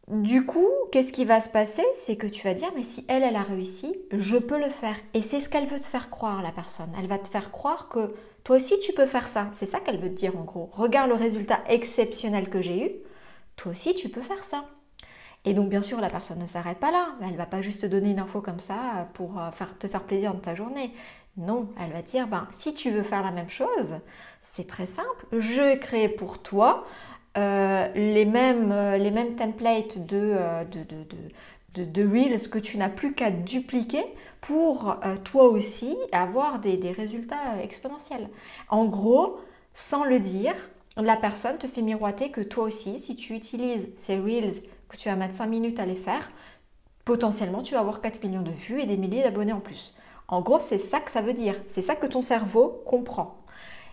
du 0.06 0.46
coup, 0.46 0.68
qu'est-ce 0.92 1.12
qui 1.12 1.24
va 1.24 1.40
se 1.40 1.48
passer? 1.48 1.84
C'est 1.96 2.16
que 2.16 2.28
tu 2.28 2.46
vas 2.46 2.54
dire, 2.54 2.70
mais 2.76 2.84
si 2.84 3.04
elle, 3.08 3.24
elle 3.24 3.36
a 3.36 3.42
réussi, 3.42 3.96
je 4.12 4.36
peux 4.36 4.60
le 4.60 4.70
faire. 4.70 4.96
Et 5.12 5.22
c'est 5.22 5.40
ce 5.40 5.48
qu'elle 5.48 5.66
veut 5.66 5.80
te 5.80 5.86
faire 5.86 6.08
croire, 6.08 6.40
la 6.40 6.52
personne. 6.52 6.92
Elle 6.96 7.08
va 7.08 7.18
te 7.18 7.26
faire 7.26 7.50
croire 7.50 7.88
que 7.88 8.14
toi 8.44 8.56
aussi, 8.56 8.78
tu 8.80 8.92
peux 8.92 9.06
faire 9.06 9.28
ça. 9.28 9.48
C'est 9.52 9.66
ça 9.66 9.80
qu'elle 9.80 9.98
veut 9.98 10.10
te 10.10 10.16
dire 10.16 10.36
en 10.36 10.44
gros. 10.44 10.68
Regarde 10.72 11.08
le 11.10 11.16
résultat 11.16 11.60
exceptionnel 11.68 12.48
que 12.48 12.60
j'ai 12.60 12.84
eu. 12.86 12.90
Toi 13.56 13.72
aussi, 13.72 13.94
tu 13.94 14.08
peux 14.08 14.22
faire 14.22 14.44
ça. 14.44 14.64
Et 15.44 15.54
donc, 15.54 15.70
bien 15.70 15.82
sûr, 15.82 16.00
la 16.00 16.10
personne 16.10 16.38
ne 16.38 16.46
s'arrête 16.46 16.78
pas 16.78 16.90
là. 16.90 17.14
Elle 17.22 17.32
ne 17.32 17.36
va 17.36 17.46
pas 17.46 17.62
juste 17.62 17.82
te 17.82 17.86
donner 17.86 18.10
une 18.10 18.18
info 18.18 18.40
comme 18.40 18.60
ça 18.60 19.08
pour 19.14 19.40
euh, 19.40 19.50
te 19.78 19.88
faire 19.88 20.02
plaisir 20.04 20.34
dans 20.34 20.40
ta 20.40 20.54
journée. 20.54 20.92
Non, 21.36 21.68
elle 21.80 21.92
va 21.92 22.02
dire, 22.02 22.26
ben, 22.26 22.48
si 22.50 22.74
tu 22.74 22.90
veux 22.90 23.02
faire 23.02 23.22
la 23.22 23.30
même 23.30 23.48
chose, 23.48 23.94
c'est 24.42 24.66
très 24.66 24.86
simple. 24.86 25.26
Je 25.32 25.76
crée 25.76 26.08
pour 26.08 26.42
toi 26.42 26.84
euh, 27.38 27.88
les, 27.94 28.24
mêmes, 28.24 28.72
euh, 28.72 28.96
les 28.96 29.12
mêmes 29.12 29.36
templates 29.36 29.96
euh, 30.12 30.64
de, 30.64 30.82
de, 30.82 31.06
de, 31.74 32.02
Reels 32.02 32.48
que 32.50 32.58
tu 32.58 32.78
n'as 32.78 32.88
plus 32.88 33.14
qu'à 33.14 33.30
dupliquer 33.30 34.04
pour 34.40 34.96
toi 35.24 35.44
aussi 35.44 35.96
avoir 36.12 36.58
des, 36.58 36.76
des, 36.76 36.92
résultats 36.92 37.62
exponentiels? 37.62 38.28
En 38.68 38.86
gros, 38.86 39.38
sans 39.72 40.04
le 40.04 40.20
dire, 40.20 40.54
la 40.96 41.16
personne 41.16 41.58
te 41.58 41.66
fait 41.66 41.82
miroiter 41.82 42.30
que 42.30 42.40
toi 42.40 42.64
aussi, 42.64 42.98
si 42.98 43.16
tu 43.16 43.34
utilises 43.34 43.90
ces 43.96 44.16
Reels 44.16 44.62
que 44.88 44.96
tu 44.96 45.08
vas 45.08 45.16
mettre 45.16 45.34
5 45.34 45.46
minutes 45.46 45.78
à 45.78 45.86
les 45.86 45.96
faire, 45.96 46.30
potentiellement 47.04 47.62
tu 47.62 47.74
vas 47.74 47.80
avoir 47.80 48.00
4 48.00 48.24
millions 48.24 48.42
de 48.42 48.50
vues 48.50 48.80
et 48.80 48.86
des 48.86 48.96
milliers 48.96 49.22
d'abonnés 49.22 49.52
en 49.52 49.60
plus. 49.60 49.94
En 50.28 50.40
gros, 50.40 50.60
c'est 50.60 50.78
ça 50.78 51.00
que 51.00 51.10
ça 51.10 51.22
veut 51.22 51.34
dire. 51.34 51.54
C'est 51.66 51.82
ça 51.82 51.96
que 51.96 52.06
ton 52.06 52.22
cerveau 52.22 52.82
comprend 52.86 53.40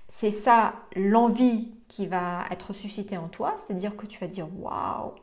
c'est 0.10 0.32
ça 0.32 0.74
l'envie 0.96 1.72
qui 1.88 2.08
va 2.08 2.46
être 2.52 2.74
suscitée 2.74 3.18
en 3.18 3.28
toi, 3.28 3.56
c'est-à-dire 3.58 3.96
que 3.96 4.06
tu 4.06 4.20
vas 4.20 4.28
dire 4.28 4.48
waouh, 4.58 5.14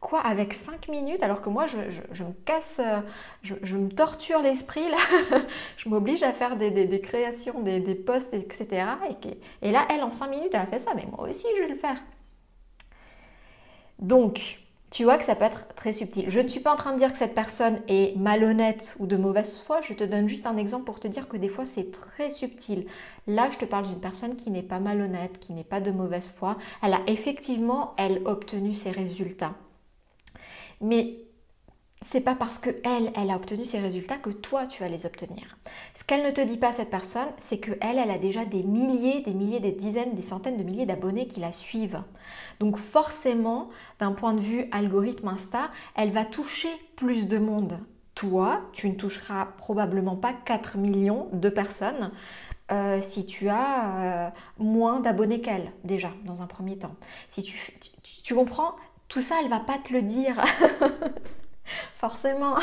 quoi 0.00 0.20
avec 0.20 0.54
5 0.54 0.88
minutes 0.88 1.22
alors 1.22 1.42
que 1.42 1.50
moi 1.50 1.66
je, 1.66 1.76
me 2.24 2.32
casse, 2.44 2.80
je, 3.42 3.76
me 3.76 3.88
torture 3.90 4.40
l'esprit 4.40 4.88
là, 4.88 5.40
je 5.76 5.88
m'oblige 5.88 6.22
à 6.22 6.32
faire 6.32 6.56
des, 6.56 7.00
créations, 7.02 7.60
des, 7.60 7.80
des, 7.80 7.94
posts, 7.94 8.32
etc. 8.32 8.86
Et, 9.62 9.68
et 9.68 9.70
là 9.70 9.86
elle 9.90 10.02
en 10.02 10.10
5 10.10 10.28
minutes 10.28 10.50
elle 10.52 10.62
a 10.62 10.66
fait 10.66 10.78
ça, 10.78 10.92
mais 10.94 11.06
moi 11.10 11.28
aussi 11.28 11.46
je 11.56 11.62
vais 11.62 11.68
le 11.68 11.76
faire. 11.76 12.02
Donc 13.98 14.60
tu 14.90 15.04
vois 15.04 15.18
que 15.18 15.24
ça 15.24 15.36
peut 15.36 15.44
être 15.44 15.68
très 15.76 15.92
subtil. 15.92 16.24
Je 16.28 16.40
ne 16.40 16.48
suis 16.48 16.58
pas 16.58 16.72
en 16.72 16.76
train 16.76 16.92
de 16.92 16.98
dire 16.98 17.12
que 17.12 17.18
cette 17.18 17.34
personne 17.34 17.78
est 17.86 18.16
malhonnête 18.16 18.96
ou 18.98 19.06
de 19.06 19.16
mauvaise 19.16 19.58
foi, 19.64 19.80
je 19.82 19.94
te 19.94 20.02
donne 20.02 20.28
juste 20.28 20.46
un 20.46 20.56
exemple 20.56 20.84
pour 20.84 20.98
te 20.98 21.06
dire 21.06 21.28
que 21.28 21.36
des 21.36 21.48
fois 21.48 21.64
c'est 21.64 21.92
très 21.92 22.28
subtil. 22.28 22.86
Là, 23.28 23.48
je 23.50 23.58
te 23.58 23.64
parle 23.64 23.86
d'une 23.86 24.00
personne 24.00 24.34
qui 24.34 24.50
n'est 24.50 24.64
pas 24.64 24.80
malhonnête, 24.80 25.38
qui 25.38 25.52
n'est 25.52 25.64
pas 25.64 25.80
de 25.80 25.92
mauvaise 25.92 26.28
foi. 26.28 26.56
Elle 26.82 26.94
a 26.94 27.02
effectivement, 27.06 27.94
elle, 27.98 28.22
obtenu 28.24 28.74
ses 28.74 28.90
résultats. 28.90 29.54
Mais 30.80 31.18
c'est 32.02 32.22
pas 32.22 32.34
parce 32.34 32.58
que 32.58 32.70
elle, 32.84 33.12
elle 33.14 33.30
a 33.30 33.36
obtenu 33.36 33.66
ses 33.66 33.78
résultats 33.78 34.16
que 34.16 34.30
toi 34.30 34.66
tu 34.66 34.82
vas 34.82 34.88
les 34.88 35.04
obtenir. 35.04 35.58
Ce 35.94 36.02
qu'elle 36.02 36.24
ne 36.24 36.30
te 36.30 36.40
dit 36.40 36.56
pas 36.56 36.72
cette 36.72 36.88
personne, 36.88 37.28
c'est 37.40 37.58
que 37.58 37.72
elle, 37.82 37.98
elle 37.98 38.10
a 38.10 38.18
déjà 38.18 38.46
des 38.46 38.62
milliers, 38.62 39.20
des 39.20 39.34
milliers, 39.34 39.60
des 39.60 39.72
dizaines, 39.72 40.14
des 40.14 40.22
centaines 40.22 40.56
de 40.56 40.62
milliers 40.62 40.86
d'abonnés 40.86 41.26
qui 41.26 41.40
la 41.40 41.52
suivent. 41.52 42.02
Donc 42.58 42.78
forcément, 42.78 43.68
d'un 43.98 44.12
point 44.12 44.32
de 44.32 44.40
vue 44.40 44.66
algorithme 44.72 45.28
Insta, 45.28 45.70
elle 45.94 46.10
va 46.10 46.24
toucher 46.24 46.70
plus 46.96 47.26
de 47.26 47.38
monde. 47.38 47.78
Toi, 48.14 48.62
tu 48.72 48.88
ne 48.88 48.94
toucheras 48.94 49.46
probablement 49.58 50.16
pas 50.16 50.32
4 50.32 50.78
millions 50.78 51.28
de 51.32 51.48
personnes 51.48 52.12
euh, 52.72 53.00
si 53.02 53.26
tu 53.26 53.48
as 53.48 54.28
euh, 54.28 54.30
moins 54.58 55.00
d'abonnés 55.00 55.40
qu'elle 55.40 55.72
déjà 55.84 56.10
dans 56.24 56.40
un 56.40 56.46
premier 56.46 56.78
temps. 56.78 56.94
Si 57.28 57.42
tu 57.42 58.34
comprends, 58.34 58.74
tout 59.10 59.20
ça, 59.20 59.36
elle 59.42 59.50
va 59.50 59.60
pas 59.60 59.76
te 59.76 59.92
le 59.92 60.00
dire. 60.00 60.42
forcément. 61.96 62.56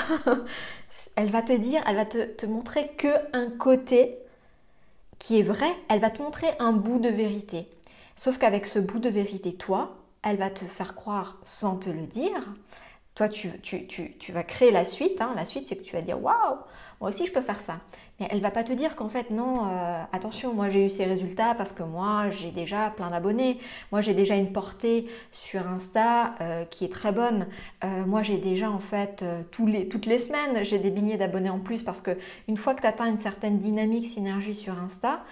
elle 1.15 1.29
va 1.29 1.41
te 1.41 1.53
dire, 1.53 1.83
elle 1.87 1.95
va 1.95 2.05
te, 2.05 2.45
montrer 2.45 2.89
que 2.97 3.07
un 3.33 3.49
côté 3.49 4.17
qui 5.19 5.39
est 5.39 5.43
vrai, 5.43 5.71
elle 5.89 5.99
va 5.99 6.09
te 6.09 6.21
montrer 6.21 6.47
un 6.59 6.71
bout 6.71 6.99
de 6.99 7.09
vérité. 7.09 7.67
Sauf 8.15 8.37
qu'avec 8.37 8.65
ce 8.65 8.79
bout 8.79 8.99
de 8.99 9.09
vérité, 9.09 9.53
toi, 9.53 9.97
elle 10.23 10.37
va 10.37 10.49
te 10.49 10.65
faire 10.65 10.95
croire 10.95 11.37
sans 11.43 11.77
te 11.77 11.89
le 11.89 12.07
dire. 12.07 12.41
Toi, 13.13 13.29
tu, 13.29 13.59
tu, 13.61 14.31
vas 14.31 14.43
créer 14.43 14.71
la 14.71 14.85
suite. 14.85 15.21
Hein. 15.21 15.33
La 15.35 15.45
suite, 15.45 15.67
c'est 15.67 15.75
que 15.75 15.83
tu 15.83 15.95
vas 15.95 16.01
dire 16.01 16.21
Waouh, 16.21 16.57
moi 16.99 17.09
aussi 17.09 17.25
je 17.25 17.31
peux 17.31 17.41
faire 17.41 17.61
ça. 17.61 17.79
Elle 18.19 18.41
va 18.41 18.49
pas 18.49 18.63
te 18.63 18.73
dire 18.73 18.95
qu'en 18.95 19.09
fait 19.09 19.29
non, 19.29 19.67
euh, 19.67 20.01
attention, 20.11 20.51
moi 20.51 20.69
j'ai 20.69 20.87
eu 20.87 20.89
ces 20.89 21.05
résultats 21.05 21.53
parce 21.53 21.71
que 21.71 21.83
moi 21.83 22.31
j'ai 22.31 22.49
déjà 22.49 22.89
plein 22.89 23.11
d'abonnés, 23.11 23.59
moi 23.91 24.01
j'ai 24.01 24.15
déjà 24.15 24.35
une 24.35 24.51
portée 24.51 25.07
sur 25.31 25.67
Insta 25.67 26.33
euh, 26.41 26.65
qui 26.65 26.83
est 26.85 26.91
très 26.91 27.11
bonne, 27.11 27.45
euh, 27.83 28.05
moi 28.07 28.23
j'ai 28.23 28.37
déjà 28.37 28.71
en 28.71 28.79
fait 28.79 29.23
toutes 29.51 30.05
les 30.07 30.19
semaines 30.19 30.63
j'ai 30.63 30.79
des 30.79 30.89
billets 30.89 31.17
d'abonnés 31.17 31.51
en 31.51 31.59
plus 31.59 31.83
parce 31.83 32.01
que 32.01 32.17
une 32.47 32.57
fois 32.57 32.73
que 32.73 32.81
tu 32.81 32.87
atteins 32.87 33.05
une 33.05 33.19
certaine 33.19 33.59
dynamique, 33.59 34.07
synergie 34.07 34.55
sur 34.55 34.73
Insta, 34.79 35.23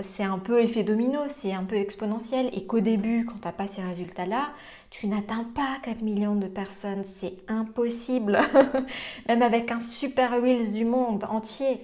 c'est 0.00 0.22
un 0.24 0.38
peu 0.38 0.60
effet 0.60 0.84
domino, 0.84 1.20
c'est 1.28 1.54
un 1.54 1.64
peu 1.64 1.76
exponentiel. 1.76 2.50
Et 2.52 2.66
qu'au 2.66 2.80
début 2.80 3.24
quand 3.24 3.36
tu 3.40 3.46
n'as 3.46 3.52
pas 3.52 3.66
ces 3.66 3.82
résultats-là, 3.82 4.50
tu 4.90 5.06
n'atteins 5.08 5.46
pas 5.54 5.78
4 5.82 6.02
millions 6.02 6.36
de 6.36 6.46
personnes, 6.46 7.02
c'est 7.18 7.38
impossible. 7.48 8.38
Même 9.28 9.42
avec 9.42 9.72
un 9.72 9.80
super 9.80 10.32
Reels 10.32 10.72
du 10.72 10.84
monde 10.84 11.24
entier, 11.30 11.78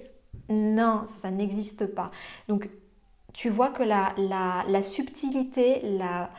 non, 0.51 1.05
ça 1.21 1.31
n'existe 1.31 1.85
pas. 1.85 2.11
Donc, 2.47 2.69
tu 3.33 3.49
vois 3.49 3.69
que 3.69 3.83
la, 3.83 4.83
subtilité, 4.83 5.81
la, 5.83 6.29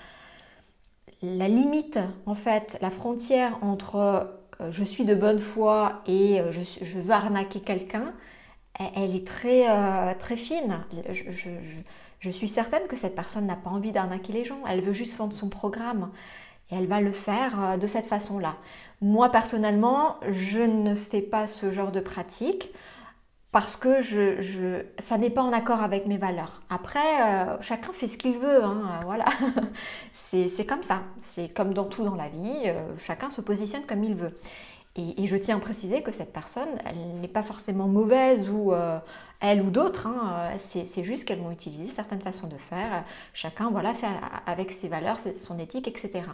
la, 1.22 1.48
limite, 1.48 1.98
en 2.26 2.34
fait, 2.34 2.78
la 2.80 2.90
frontière 2.90 3.58
entre 3.62 4.28
euh, 4.62 4.70
je 4.70 4.84
suis 4.84 5.04
de 5.04 5.14
bonne 5.14 5.38
foi 5.38 6.02
et 6.06 6.40
euh, 6.40 6.52
je, 6.52 6.98
veux 6.98 7.10
arnaquer 7.10 7.60
quelqu'un, 7.60 8.14
elle, 8.96 9.14
est 9.14 9.26
très, 9.26 9.68
euh, 9.68 10.14
très 10.18 10.36
fine. 10.36 10.84
Je, 11.10 11.50
je, 12.20 12.30
suis 12.30 12.48
certaine 12.48 12.86
que 12.88 12.96
cette 12.96 13.14
personne 13.14 13.46
n'a 13.46 13.56
pas 13.56 13.70
envie 13.70 13.92
d'arnaquer 13.92 14.32
les 14.32 14.44
gens. 14.44 14.60
Elle 14.68 14.80
veut 14.80 14.92
juste 14.92 15.16
vendre 15.16 15.32
son 15.32 15.48
programme. 15.48 16.10
Et 16.70 16.76
elle 16.76 16.86
va 16.86 17.00
le 17.00 17.12
faire 17.12 17.78
de 17.78 17.86
cette 17.86 18.06
façon-là. 18.06 18.56
Moi, 19.02 19.30
personnellement, 19.30 20.16
je 20.30 20.60
ne 20.60 20.94
fais 20.94 21.20
pas 21.20 21.46
ce 21.46 21.70
genre 21.70 21.92
de 21.92 22.00
pratique 22.00 22.72
parce 23.52 23.76
que 23.76 24.00
je, 24.00 24.40
je 24.40 24.82
ça 24.98 25.18
n'est 25.18 25.30
pas 25.30 25.42
en 25.42 25.52
accord 25.52 25.82
avec 25.82 26.06
mes 26.06 26.16
valeurs. 26.16 26.62
Après, 26.70 26.98
euh, 27.22 27.60
chacun 27.60 27.92
fait 27.92 28.08
ce 28.08 28.16
qu'il 28.16 28.38
veut, 28.38 28.64
hein, 28.64 28.82
euh, 28.90 29.04
voilà. 29.04 29.26
c'est 30.14 30.66
comme 30.66 30.82
ça. 30.82 31.02
C'est 31.20 31.52
comme 31.52 31.74
dans 31.74 31.84
tout 31.84 32.02
dans 32.02 32.14
la 32.14 32.30
vie, 32.30 32.62
euh, 32.66 32.96
chacun 32.98 33.28
se 33.28 33.42
positionne 33.42 33.82
comme 33.86 34.02
il 34.02 34.14
veut. 34.14 34.34
Et, 34.96 35.26
je 35.26 35.36
tiens 35.36 35.56
à 35.56 35.60
préciser 35.60 36.02
que 36.02 36.12
cette 36.12 36.34
personne, 36.34 36.68
elle 36.84 37.20
n'est 37.20 37.28
pas 37.28 37.42
forcément 37.42 37.88
mauvaise 37.88 38.50
ou 38.50 38.74
elle 39.40 39.62
ou 39.62 39.70
d'autres. 39.70 40.06
Hein, 40.06 40.50
c'est 40.58 41.02
juste 41.02 41.24
qu'elles 41.24 41.40
vont 41.40 41.50
utiliser 41.50 41.90
certaines 41.90 42.20
façons 42.20 42.46
de 42.46 42.58
faire. 42.58 43.02
Chacun, 43.32 43.70
voilà, 43.70 43.94
fait 43.94 44.06
avec 44.44 44.70
ses 44.70 44.88
valeurs, 44.88 45.16
son 45.34 45.58
éthique, 45.58 45.88
etc. 45.88 46.24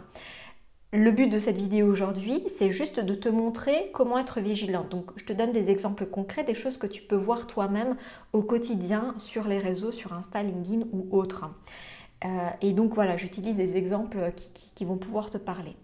Le 0.91 1.11
but 1.11 1.27
de 1.27 1.37
cette 1.37 1.57
vidéo 1.57 1.87
aujourd'hui, 1.87 2.43
c'est 2.49 2.71
juste 2.71 2.99
de 2.99 3.13
te 3.13 3.29
montrer 3.29 3.91
comment 3.93 4.17
être 4.17 4.39
vigilant. 4.39 4.85
Donc, 4.89 5.11
je 5.17 5.25
te 5.25 5.33
donne 5.33 5.51
des 5.51 5.69
exemples 5.69 6.07
concrets, 6.07 6.43
des 6.43 6.55
choses 6.55 6.77
que 6.77 6.87
tu 6.87 7.03
peux 7.03 7.15
voir 7.15 7.45
toi-même 7.45 7.95
au 8.33 8.41
quotidien 8.41 9.13
sur 9.19 9.47
les 9.47 9.59
réseaux, 9.59 9.91
sur 9.91 10.13
Insta, 10.13 10.41
LinkedIn 10.41 10.87
ou 10.91 11.07
autres. 11.15 11.45
Euh, 12.25 12.27
et 12.61 12.71
donc, 12.71 12.95
voilà, 12.95 13.17
j'utilise 13.17 13.57
des 13.57 13.77
exemples 13.77 14.31
qui 14.35 14.83
vont 14.83 14.97
pouvoir 14.97 15.29
te 15.29 15.37
parler. 15.37 15.75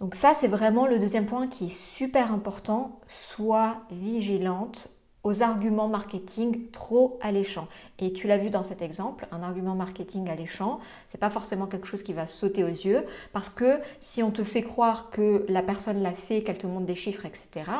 Donc 0.00 0.14
ça, 0.14 0.34
c'est 0.34 0.48
vraiment 0.48 0.86
le 0.86 0.98
deuxième 0.98 1.26
point 1.26 1.46
qui 1.46 1.66
est 1.66 1.78
super 1.96 2.32
important. 2.32 3.00
Sois 3.08 3.76
vigilante 3.90 4.95
arguments 5.42 5.88
marketing 5.88 6.70
trop 6.70 7.18
alléchants. 7.20 7.68
Et 7.98 8.12
tu 8.12 8.26
l'as 8.26 8.38
vu 8.38 8.50
dans 8.50 8.62
cet 8.62 8.82
exemple, 8.82 9.26
un 9.32 9.42
argument 9.42 9.74
marketing 9.74 10.28
alléchant, 10.28 10.80
c'est 11.08 11.18
pas 11.18 11.30
forcément 11.30 11.66
quelque 11.66 11.86
chose 11.86 12.02
qui 12.02 12.12
va 12.12 12.26
sauter 12.26 12.64
aux 12.64 12.68
yeux 12.68 13.04
parce 13.32 13.48
que 13.48 13.78
si 14.00 14.22
on 14.22 14.30
te 14.30 14.44
fait 14.44 14.62
croire 14.62 15.10
que 15.10 15.44
la 15.48 15.62
personne 15.62 16.02
l'a 16.02 16.12
fait, 16.12 16.42
qu'elle 16.42 16.58
te 16.58 16.66
montre 16.66 16.86
des 16.86 16.94
chiffres, 16.94 17.26
etc. 17.26 17.70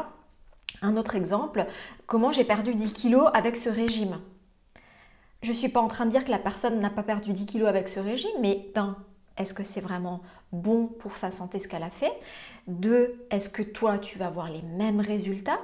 Un 0.82 0.96
autre 0.96 1.14
exemple, 1.14 1.66
comment 2.06 2.32
j'ai 2.32 2.44
perdu 2.44 2.74
10 2.74 2.92
kilos 2.92 3.30
avec 3.34 3.56
ce 3.56 3.68
régime? 3.68 4.18
Je 5.42 5.52
suis 5.52 5.68
pas 5.68 5.80
en 5.80 5.88
train 5.88 6.06
de 6.06 6.10
dire 6.10 6.24
que 6.24 6.30
la 6.30 6.38
personne 6.38 6.80
n'a 6.80 6.90
pas 6.90 7.02
perdu 7.02 7.32
10 7.32 7.46
kilos 7.46 7.68
avec 7.68 7.88
ce 7.88 8.00
régime, 8.00 8.30
mais 8.40 8.66
d'un, 8.74 8.96
est-ce 9.36 9.54
que 9.54 9.62
c'est 9.62 9.80
vraiment 9.80 10.22
bon 10.52 10.86
pour 10.86 11.16
sa 11.16 11.30
santé 11.30 11.60
ce 11.60 11.68
qu'elle 11.68 11.82
a 11.82 11.90
fait? 11.90 12.12
Deux, 12.66 13.26
est-ce 13.30 13.48
que 13.48 13.62
toi 13.62 13.98
tu 13.98 14.18
vas 14.18 14.26
avoir 14.26 14.50
les 14.50 14.62
mêmes 14.62 15.00
résultats? 15.00 15.60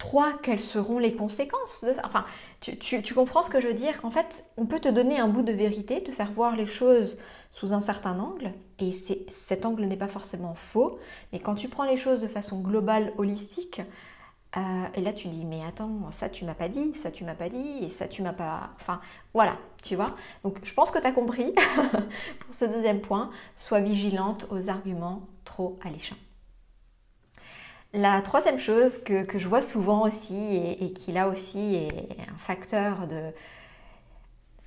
Trois, 0.00 0.32
quelles 0.42 0.62
seront 0.62 0.98
les 0.98 1.14
conséquences 1.14 1.84
de 1.84 1.92
ça? 1.92 2.00
Enfin, 2.06 2.24
tu, 2.60 3.14
comprends 3.14 3.42
ce 3.42 3.50
que 3.50 3.60
je 3.60 3.68
veux 3.68 3.74
dire? 3.74 4.00
En 4.02 4.10
fait, 4.10 4.46
on 4.56 4.64
peut 4.64 4.80
te 4.80 4.88
donner 4.88 5.20
un 5.20 5.28
bout 5.28 5.42
de 5.42 5.52
vérité, 5.52 6.02
te 6.02 6.10
faire 6.10 6.32
voir 6.32 6.56
les 6.56 6.64
choses 6.64 7.18
sous 7.52 7.74
un 7.74 7.82
certain 7.82 8.18
angle, 8.18 8.54
et 8.78 8.92
cet 8.92 9.66
angle 9.66 9.84
n'est 9.84 9.98
pas 9.98 10.08
forcément 10.08 10.54
faux, 10.54 10.98
mais 11.34 11.38
quand 11.38 11.54
tu 11.54 11.68
prends 11.68 11.84
les 11.84 11.98
choses 11.98 12.22
de 12.22 12.28
façon 12.28 12.60
globale, 12.60 13.12
holistique, 13.18 13.82
euh, 14.56 14.60
et 14.94 15.02
là 15.02 15.12
tu 15.12 15.28
dis 15.28 15.44
mais 15.44 15.62
attends, 15.68 16.10
ça 16.12 16.30
tu 16.30 16.46
m'as 16.46 16.54
pas 16.54 16.68
dit, 16.68 16.94
ça 16.94 17.10
tu 17.10 17.24
m'as 17.24 17.34
pas 17.34 17.50
dit, 17.50 17.84
et 17.84 17.90
ça 17.90 18.08
tu 18.08 18.22
m'as 18.22 18.32
pas... 18.32 18.70
Enfin 18.80 19.02
voilà, 19.34 19.58
tu 19.82 19.96
vois? 19.96 20.16
Donc 20.44 20.60
je 20.62 20.72
pense 20.72 20.90
que 20.90 20.98
tu 20.98 21.06
as 21.06 21.12
compris 21.12 21.52
pour 22.40 22.54
ce 22.54 22.64
deuxième 22.64 23.02
point, 23.02 23.30
sois 23.58 23.80
vigilante 23.80 24.46
aux 24.50 24.70
arguments 24.70 25.28
trop 25.44 25.78
alléchants. 25.84 26.16
La 27.92 28.20
troisième 28.22 28.58
chose 28.60 28.98
que, 28.98 29.26
je 29.36 29.48
vois 29.48 29.62
souvent 29.62 30.06
aussi 30.06 30.56
et, 30.80 30.92
qui 30.92 31.10
là 31.10 31.28
aussi 31.28 31.74
est 31.74 32.16
un 32.30 32.38
facteur 32.38 33.08
de 33.08 33.32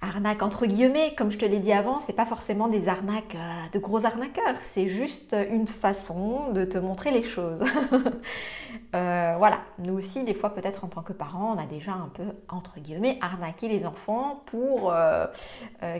arnaque 0.03 0.43
entre 0.43 0.65
guillemets, 0.65 1.13
comme 1.15 1.31
je 1.31 1.37
te 1.37 1.45
l'ai 1.45 1.59
dit 1.59 1.71
avant, 1.71 1.99
c'est 2.01 2.13
pas 2.13 2.25
forcément 2.25 2.67
des 2.67 2.87
arnaques 2.87 3.35
euh, 3.35 3.69
de 3.71 3.79
gros 3.79 4.05
arnaqueurs, 4.05 4.55
c'est 4.61 4.87
juste 4.87 5.35
une 5.49 5.67
façon 5.67 6.51
de 6.51 6.65
te 6.65 6.77
montrer 6.77 7.11
les 7.11 7.23
choses. 7.23 7.61
Euh, 8.95 9.35
voilà, 9.39 9.57
nous 9.79 9.95
aussi, 9.95 10.23
des 10.23 10.35
fois, 10.35 10.53
peut-être 10.53 10.83
en 10.83 10.87
tant 10.87 11.01
que 11.01 11.13
parents, 11.13 11.55
on 11.55 11.59
a 11.59 11.65
déjà 11.65 11.93
un 11.93 12.09
peu 12.13 12.25
entre 12.47 12.79
guillemets 12.79 13.17
arnaqué 13.21 13.67
les 13.67 13.87
enfants 13.87 14.43
pour 14.45 14.91
euh, 14.91 15.25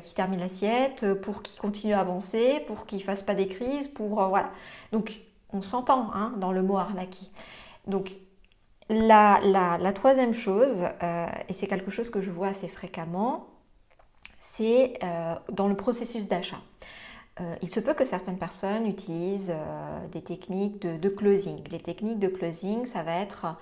qu'ils 0.04 0.14
terminent 0.14 0.42
l'assiette, 0.42 1.14
pour 1.22 1.42
qu'ils 1.42 1.60
continuent 1.60 1.96
à 1.96 2.02
avancer, 2.02 2.64
pour 2.68 2.86
qu'ils 2.86 3.04
fassent 3.04 3.24
pas 3.24 3.34
des 3.34 3.48
crises, 3.48 3.88
pour 3.88 4.24
voilà. 4.28 4.52
Donc 4.92 5.22
on 5.54 5.62
s'entend 5.62 6.12
hein, 6.14 6.34
dans 6.38 6.52
le 6.52 6.62
mot 6.62 6.78
arnaquer. 6.78 7.28
Donc 7.88 8.16
la, 8.90 9.94
troisième 9.96 10.34
chose, 10.34 10.84
et 11.48 11.54
c'est 11.54 11.68
quelque 11.68 11.92
chose 11.92 12.10
que 12.10 12.22
je 12.22 12.30
vois 12.30 12.48
assez 12.48 12.68
fréquemment, 12.68 13.48
c'est 14.44 15.00
euh, 15.04 15.36
dans 15.52 15.68
le 15.70 15.76
processus 15.76 16.28
d'achat. 16.28 16.60
Euh, 17.40 17.56
il 17.62 17.72
se 17.72 17.80
peut 17.80 17.94
que 17.94 18.06
certaines 18.06 18.38
personnes 18.38 18.86
utilisent 18.86 19.54
euh, 19.56 20.08
des 20.10 20.22
techniques 20.22 20.82
de, 20.82 21.10
closing. 21.10 21.64
Les 21.72 21.80
techniques 21.80 22.20
de 22.20 22.28
closing, 22.28 22.86
ça 22.86 23.02
va 23.02 23.16
être 23.16 23.56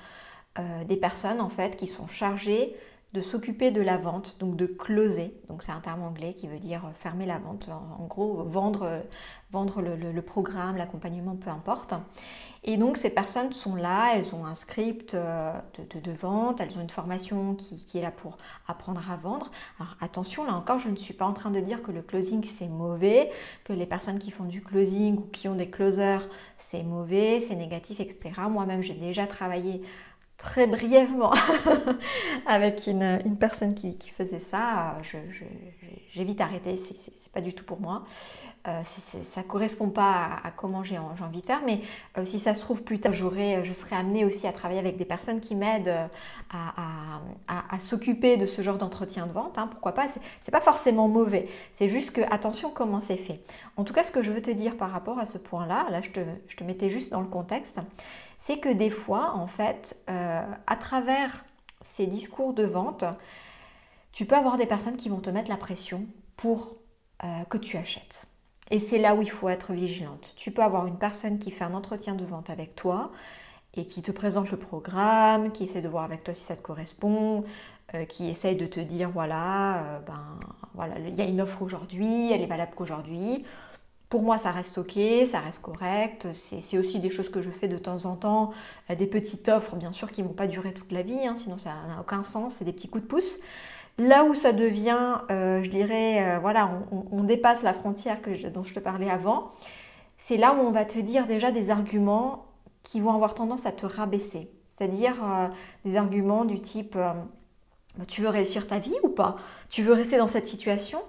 des 0.85 0.97
personnes 0.97 1.39
en 1.39 1.47
fait 1.47 1.77
qui 1.77 1.87
sont 1.87 2.07
chargées 2.07 2.75
de 3.13 3.21
s'occuper 3.21 3.71
de 3.71 3.81
la 3.81 3.97
vente, 3.97 4.37
donc 4.39 4.55
de 4.55 4.65
closer. 4.65 5.35
Donc 5.49 5.63
c'est 5.63 5.71
un 5.71 5.81
terme 5.81 6.03
anglais 6.03 6.33
qui 6.33 6.47
veut 6.47 6.59
dire 6.59 6.83
fermer 6.95 7.25
la 7.25 7.39
vente. 7.39 7.69
En, 7.69 8.05
gros, 8.05 8.43
vendre, 8.43 9.03
vendre 9.51 9.81
le 9.81 10.21
programme, 10.21 10.77
l'accompagnement, 10.77 11.35
peu 11.35 11.49
importe. 11.49 11.93
Et 12.63 12.77
donc 12.77 12.97
ces 12.97 13.09
personnes 13.09 13.53
sont 13.53 13.75
là, 13.75 14.15
elles 14.15 14.35
ont 14.35 14.45
un 14.45 14.53
script 14.53 15.15
euh, 15.15 15.53
de, 15.79 16.11
vente, 16.11 16.61
elles 16.61 16.77
ont 16.77 16.81
une 16.81 16.91
formation 16.91 17.55
qui, 17.55 17.97
est 17.97 18.01
là 18.01 18.11
pour 18.11 18.37
apprendre 18.67 19.01
à 19.09 19.15
vendre. 19.15 19.49
Alors 19.79 19.95
attention, 19.99 20.45
là 20.45 20.53
encore, 20.53 20.77
je 20.77 20.89
ne 20.89 20.95
suis 20.95 21.15
pas 21.15 21.25
en 21.25 21.33
train 21.33 21.49
de 21.49 21.59
dire 21.59 21.81
que 21.81 21.91
le 21.91 22.03
closing 22.03 22.43
c'est 22.43 22.67
mauvais, 22.67 23.31
que 23.63 23.73
les 23.73 23.87
personnes 23.87 24.19
qui 24.19 24.29
font 24.29 24.43
du 24.43 24.61
closing 24.61 25.17
ou 25.17 25.27
qui 25.31 25.47
ont 25.47 25.55
des 25.55 25.71
closers 25.71 26.27
c'est 26.59 26.83
mauvais, 26.83 27.41
c'est 27.41 27.55
négatif, 27.55 27.99
etc. 27.99 28.29
Moi-même 28.47 28.83
j'ai 28.83 28.93
déjà 28.93 29.25
travaillé 29.25 29.81
très 30.41 30.65
brièvement 30.65 31.33
avec 32.47 32.87
une, 32.87 33.37
personne 33.39 33.75
qui, 33.75 33.95
faisait 34.09 34.39
ça. 34.39 34.97
J'ai 36.11 36.23
vite 36.23 36.41
arrêté, 36.41 36.81
c'est 36.85 37.31
pas 37.31 37.41
du 37.41 37.53
tout 37.53 37.63
pour 37.63 37.79
moi. 37.79 38.03
Euh, 38.67 38.83
ça 38.83 39.41
ne 39.41 39.45
correspond 39.47 39.89
pas 39.89 40.39
à, 40.43 40.51
comment 40.51 40.83
j'ai 40.83 40.99
envie 40.99 41.41
de 41.41 41.45
faire, 41.45 41.61
mais 41.65 41.81
euh, 42.17 42.25
si 42.25 42.37
ça 42.37 42.53
se 42.53 42.61
trouve 42.61 42.83
plus 42.83 42.99
tard, 42.99 43.11
je 43.11 43.25
serai 43.73 43.95
amenée 43.95 44.23
aussi 44.23 44.45
à 44.45 44.51
travailler 44.51 44.79
avec 44.79 44.97
des 44.97 45.05
personnes 45.05 45.39
qui 45.39 45.55
m'aident 45.55 45.87
euh, 45.87 46.07
à, 46.51 47.79
s'occuper 47.79 48.37
de 48.37 48.45
ce 48.45 48.61
genre 48.61 48.77
d'entretien 48.77 49.25
de 49.25 49.31
vente. 49.31 49.57
Hein, 49.57 49.67
pourquoi 49.67 49.93
pas 49.93 50.07
C'est 50.41 50.51
pas 50.51 50.61
forcément 50.61 51.07
mauvais, 51.07 51.47
c'est 51.73 51.89
juste 51.89 52.11
que 52.11 52.21
attention 52.31 52.69
comment 52.69 53.01
c'est 53.01 53.17
fait. 53.17 53.39
En 53.77 53.83
tout 53.83 53.93
cas, 53.93 54.03
ce 54.03 54.11
que 54.11 54.21
je 54.21 54.31
veux 54.31 54.41
te 54.41 54.51
dire 54.51 54.77
par 54.77 54.91
rapport 54.91 55.17
à 55.17 55.25
ce 55.25 55.39
point-là, 55.39 55.87
là, 55.89 56.01
je, 56.01 56.11
te, 56.11 56.19
je 56.47 56.55
te 56.55 56.63
mettais 56.63 56.91
juste 56.91 57.11
dans 57.11 57.21
le 57.21 57.27
contexte, 57.27 57.79
c'est 58.41 58.57
que 58.57 58.69
des 58.69 58.89
fois, 58.89 59.33
en 59.35 59.45
fait, 59.45 59.95
à 60.07 60.75
travers 60.75 61.45
ces 61.83 62.07
discours 62.07 62.55
de 62.55 62.63
vente, 62.63 63.03
tu 64.11 64.25
peux 64.25 64.35
avoir 64.35 64.57
des 64.57 64.65
personnes 64.65 64.97
qui 64.97 65.09
vont 65.09 65.19
te 65.19 65.29
mettre 65.29 65.51
la 65.51 65.57
pression 65.57 66.07
pour 66.37 66.75
que 67.49 67.57
tu 67.59 67.77
achètes. 67.77 68.25
Et 68.71 68.79
c'est 68.79 68.97
là 68.97 69.13
où 69.13 69.21
il 69.21 69.29
faut 69.29 69.47
être 69.47 69.73
vigilante. 69.73 70.33
Tu 70.35 70.49
peux 70.49 70.63
avoir 70.63 70.87
une 70.87 70.97
personne 70.97 71.37
qui 71.37 71.51
fait 71.51 71.65
un 71.65 71.75
entretien 71.75 72.15
de 72.15 72.25
vente 72.25 72.49
avec 72.49 72.75
toi 72.75 73.11
et 73.75 73.85
qui 73.85 74.01
te 74.01 74.11
présente 74.11 74.49
le 74.49 74.57
programme, 74.57 75.51
qui 75.51 75.65
essaie 75.65 75.83
de 75.83 75.87
voir 75.87 76.03
avec 76.03 76.23
toi 76.23 76.33
si 76.33 76.41
ça 76.41 76.55
te 76.55 76.63
correspond, 76.63 77.43
euh, 77.93 78.05
qui 78.05 78.29
essaye 78.29 78.55
de 78.55 78.65
te 78.65 78.79
dire 78.79 79.09
voilà, 79.09 79.83
euh, 79.83 79.99
ben 79.99 80.39
voilà, 80.73 80.97
il 80.99 81.13
y 81.13 81.21
a 81.21 81.25
une 81.25 81.41
offre 81.41 81.61
aujourd'hui, 81.61 82.31
elle 82.31 82.41
est 82.41 82.47
valable 82.47 82.71
qu'aujourd'hui. 82.75 83.45
Pour 84.11 84.23
moi, 84.23 84.37
ça 84.37 84.51
reste 84.51 84.77
ok, 84.77 84.99
ça 85.25 85.39
reste 85.39 85.61
correct. 85.61 86.27
C'est 86.33 86.77
aussi 86.77 86.99
des 86.99 87.09
choses 87.09 87.29
que 87.29 87.41
je 87.41 87.49
fais 87.49 87.69
de 87.69 87.77
temps 87.77 88.03
en 88.03 88.17
temps, 88.17 88.51
euh, 88.89 88.95
des 88.95 89.07
petites 89.07 89.47
offres, 89.47 89.77
bien 89.77 89.93
sûr, 89.93 90.11
qui 90.11 90.21
ne 90.21 90.27
vont 90.27 90.33
pas 90.33 90.47
durer 90.47 90.73
toute 90.73 90.91
la 90.91 91.01
vie, 91.01 91.25
hein, 91.25 91.37
sinon 91.37 91.57
ça 91.57 91.69
n'a 91.87 92.01
aucun 92.01 92.21
sens, 92.21 92.55
c'est 92.55 92.65
des 92.65 92.73
petits 92.73 92.89
coups 92.89 93.05
de 93.05 93.07
pouce. 93.07 93.39
Là 93.97 94.25
où 94.25 94.35
ça 94.35 94.51
devient, 94.51 95.19
euh, 95.31 95.63
je 95.63 95.69
dirais, 95.69 96.35
euh, 96.35 96.39
voilà, 96.39 96.69
on, 96.91 97.23
dépasse 97.23 97.63
la 97.63 97.73
frontière 97.73 98.17
dont 98.53 98.65
je 98.65 98.73
te 98.73 98.81
parlais 98.81 99.09
avant, 99.09 99.53
c'est 100.17 100.35
là 100.35 100.53
où 100.55 100.57
on 100.59 100.71
va 100.71 100.83
te 100.83 100.99
dire 100.99 101.25
déjà 101.25 101.51
des 101.51 101.69
arguments 101.69 102.47
qui 102.83 102.99
vont 102.99 103.13
avoir 103.13 103.33
tendance 103.33 103.65
à 103.65 103.71
te 103.71 103.85
rabaisser. 103.85 104.49
C'est-à-dire 104.77 105.15
des 105.85 105.95
arguments 105.95 106.43
du 106.43 106.59
type 106.59 106.97
tu 108.07 108.21
veux 108.21 108.29
réussir 108.29 108.67
ta 108.67 108.79
vie 108.79 108.95
ou 109.03 109.09
pas? 109.09 109.37
Tu 109.69 109.83
veux 109.83 109.93
rester 109.93 110.17
dans 110.17 110.27
cette 110.27 110.47
situation? 110.47 110.99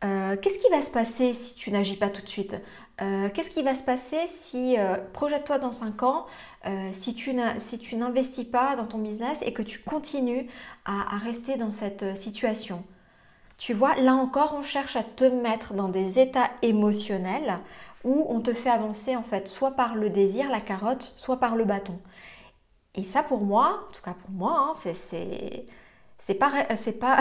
Qu'est-ce 0.00 0.58
qui 0.58 0.70
va 0.70 0.82
se 0.82 0.90
passer 0.90 1.32
si 1.32 1.54
tu 1.54 1.70
n'agis 1.70 1.96
pas 1.96 2.10
tout 2.10 2.20
de 2.20 2.28
suite? 2.28 2.56
Euh, 3.00 3.28
qu'est-ce 3.28 3.50
qui 3.50 3.62
va 3.62 3.74
se 3.74 3.82
passer 3.82 4.28
si, 4.28 4.78
euh, 4.78 4.96
projette-toi 5.12 5.58
dans 5.58 5.72
5 5.72 6.04
ans, 6.04 6.26
euh, 6.66 6.90
si 6.92 7.14
tu 7.14 7.34
n'investis 7.34 8.44
pas 8.44 8.76
dans 8.76 8.86
ton 8.86 8.98
business 8.98 9.42
et 9.42 9.52
que 9.52 9.62
tu 9.62 9.80
continues 9.80 10.48
à, 10.84 11.18
rester 11.18 11.56
dans 11.56 11.72
cette 11.72 12.16
situation? 12.16 12.84
Tu 13.58 13.74
vois, 13.74 13.96
là 13.96 14.14
encore, 14.14 14.54
on 14.56 14.62
cherche 14.62 14.96
à 14.96 15.02
te 15.02 15.24
mettre 15.24 15.74
dans 15.74 15.88
des 15.88 16.18
états 16.20 16.50
émotionnels 16.62 17.58
où 18.04 18.26
on 18.28 18.40
te 18.40 18.52
fait 18.52 18.70
avancer 18.70 19.16
en 19.16 19.22
fait 19.22 19.48
soit 19.48 19.72
par 19.72 19.96
le 19.96 20.10
désir, 20.10 20.50
la 20.50 20.60
carotte, 20.60 21.14
soit 21.16 21.38
par 21.38 21.56
le 21.56 21.64
bâton. 21.64 21.98
Et 22.94 23.02
ça 23.02 23.22
pour 23.22 23.40
moi, 23.42 23.86
en 23.88 23.92
tout 23.92 24.02
cas 24.02 24.14
pour 24.14 24.30
moi, 24.30 24.74
hein, 24.76 24.92
c'est 25.10 25.66
c'est 26.26 26.34
pas 26.34 26.50
c'est 26.76 26.98
pas 26.98 27.18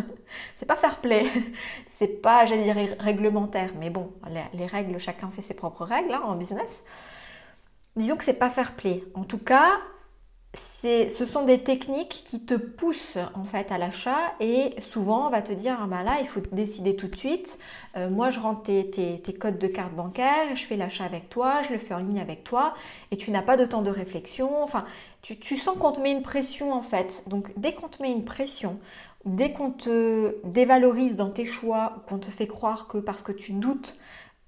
c'est 0.56 0.64
pas 0.64 0.76
fair 0.76 1.00
play. 1.00 1.26
C'est 1.98 2.22
pas 2.22 2.46
j'allais 2.46 2.62
dire 2.62 2.96
réglementaire. 3.00 3.72
Mais 3.78 3.90
bon 3.90 4.12
les, 4.54 4.66
règles 4.66 4.98
chacun 4.98 5.30
fait 5.30 5.42
ses 5.42 5.54
propres 5.54 5.84
règles 5.84 6.14
hein, 6.14 6.22
en 6.24 6.34
business. 6.36 6.70
Disons 7.96 8.16
que 8.16 8.24
c'est 8.24 8.38
pas 8.38 8.50
fair 8.50 8.72
play. 8.72 9.02
En 9.14 9.24
tout 9.24 9.38
cas 9.38 9.80
ce 10.54 11.26
sont 11.26 11.44
des 11.44 11.62
techniques 11.62 12.24
qui 12.24 12.46
te 12.46 12.54
poussent 12.54 13.18
en 13.34 13.44
fait 13.44 13.70
à 13.70 13.76
l'achat 13.76 14.32
et 14.40 14.74
souvent 14.80 15.26
on 15.26 15.30
va 15.30 15.42
te 15.42 15.52
dire 15.52 15.76
ah 15.78 15.86
ben 15.86 16.02
là 16.02 16.16
il 16.22 16.26
faut 16.26 16.40
décider 16.52 16.96
tout 16.96 17.06
de 17.06 17.16
suite 17.16 17.58
euh, 17.96 18.08
moi 18.08 18.30
je 18.30 18.40
rentre 18.40 18.62
tes, 18.62 18.88
tes, 18.88 19.34
codes 19.34 19.58
de 19.58 19.66
carte 19.66 19.92
bancaire 19.92 20.56
je 20.56 20.64
fais 20.64 20.76
l'achat 20.76 21.04
avec 21.04 21.28
toi 21.28 21.60
je 21.68 21.74
le 21.74 21.78
fais 21.78 21.92
en 21.92 21.98
ligne 21.98 22.18
avec 22.18 22.44
toi 22.44 22.74
et 23.10 23.18
tu 23.18 23.30
n'as 23.30 23.42
pas 23.42 23.56
de 23.56 23.66
temps 23.66 23.82
de 23.82 23.90
réflexion. 23.90 24.62
Enfin 24.62 24.84
tu, 25.22 25.56
sens 25.56 25.76
qu'on 25.78 25.92
te 25.92 26.00
met 26.00 26.12
une 26.12 26.22
pression 26.22 26.72
en 26.72 26.82
fait. 26.82 27.22
Donc 27.26 27.52
dès 27.56 27.74
qu'on 27.74 27.88
te 27.88 28.02
met 28.02 28.12
une 28.12 28.24
pression, 28.24 28.78
dès 29.24 29.52
qu'on 29.52 29.70
te 29.70 30.36
dévalorise 30.44 31.16
dans 31.16 31.30
tes 31.30 31.46
choix, 31.46 32.04
qu'on 32.08 32.18
te 32.18 32.30
fait 32.30 32.46
croire 32.46 32.86
que 32.88 32.98
parce 32.98 33.22
que 33.22 33.32
tu 33.32 33.52
doutes 33.52 33.96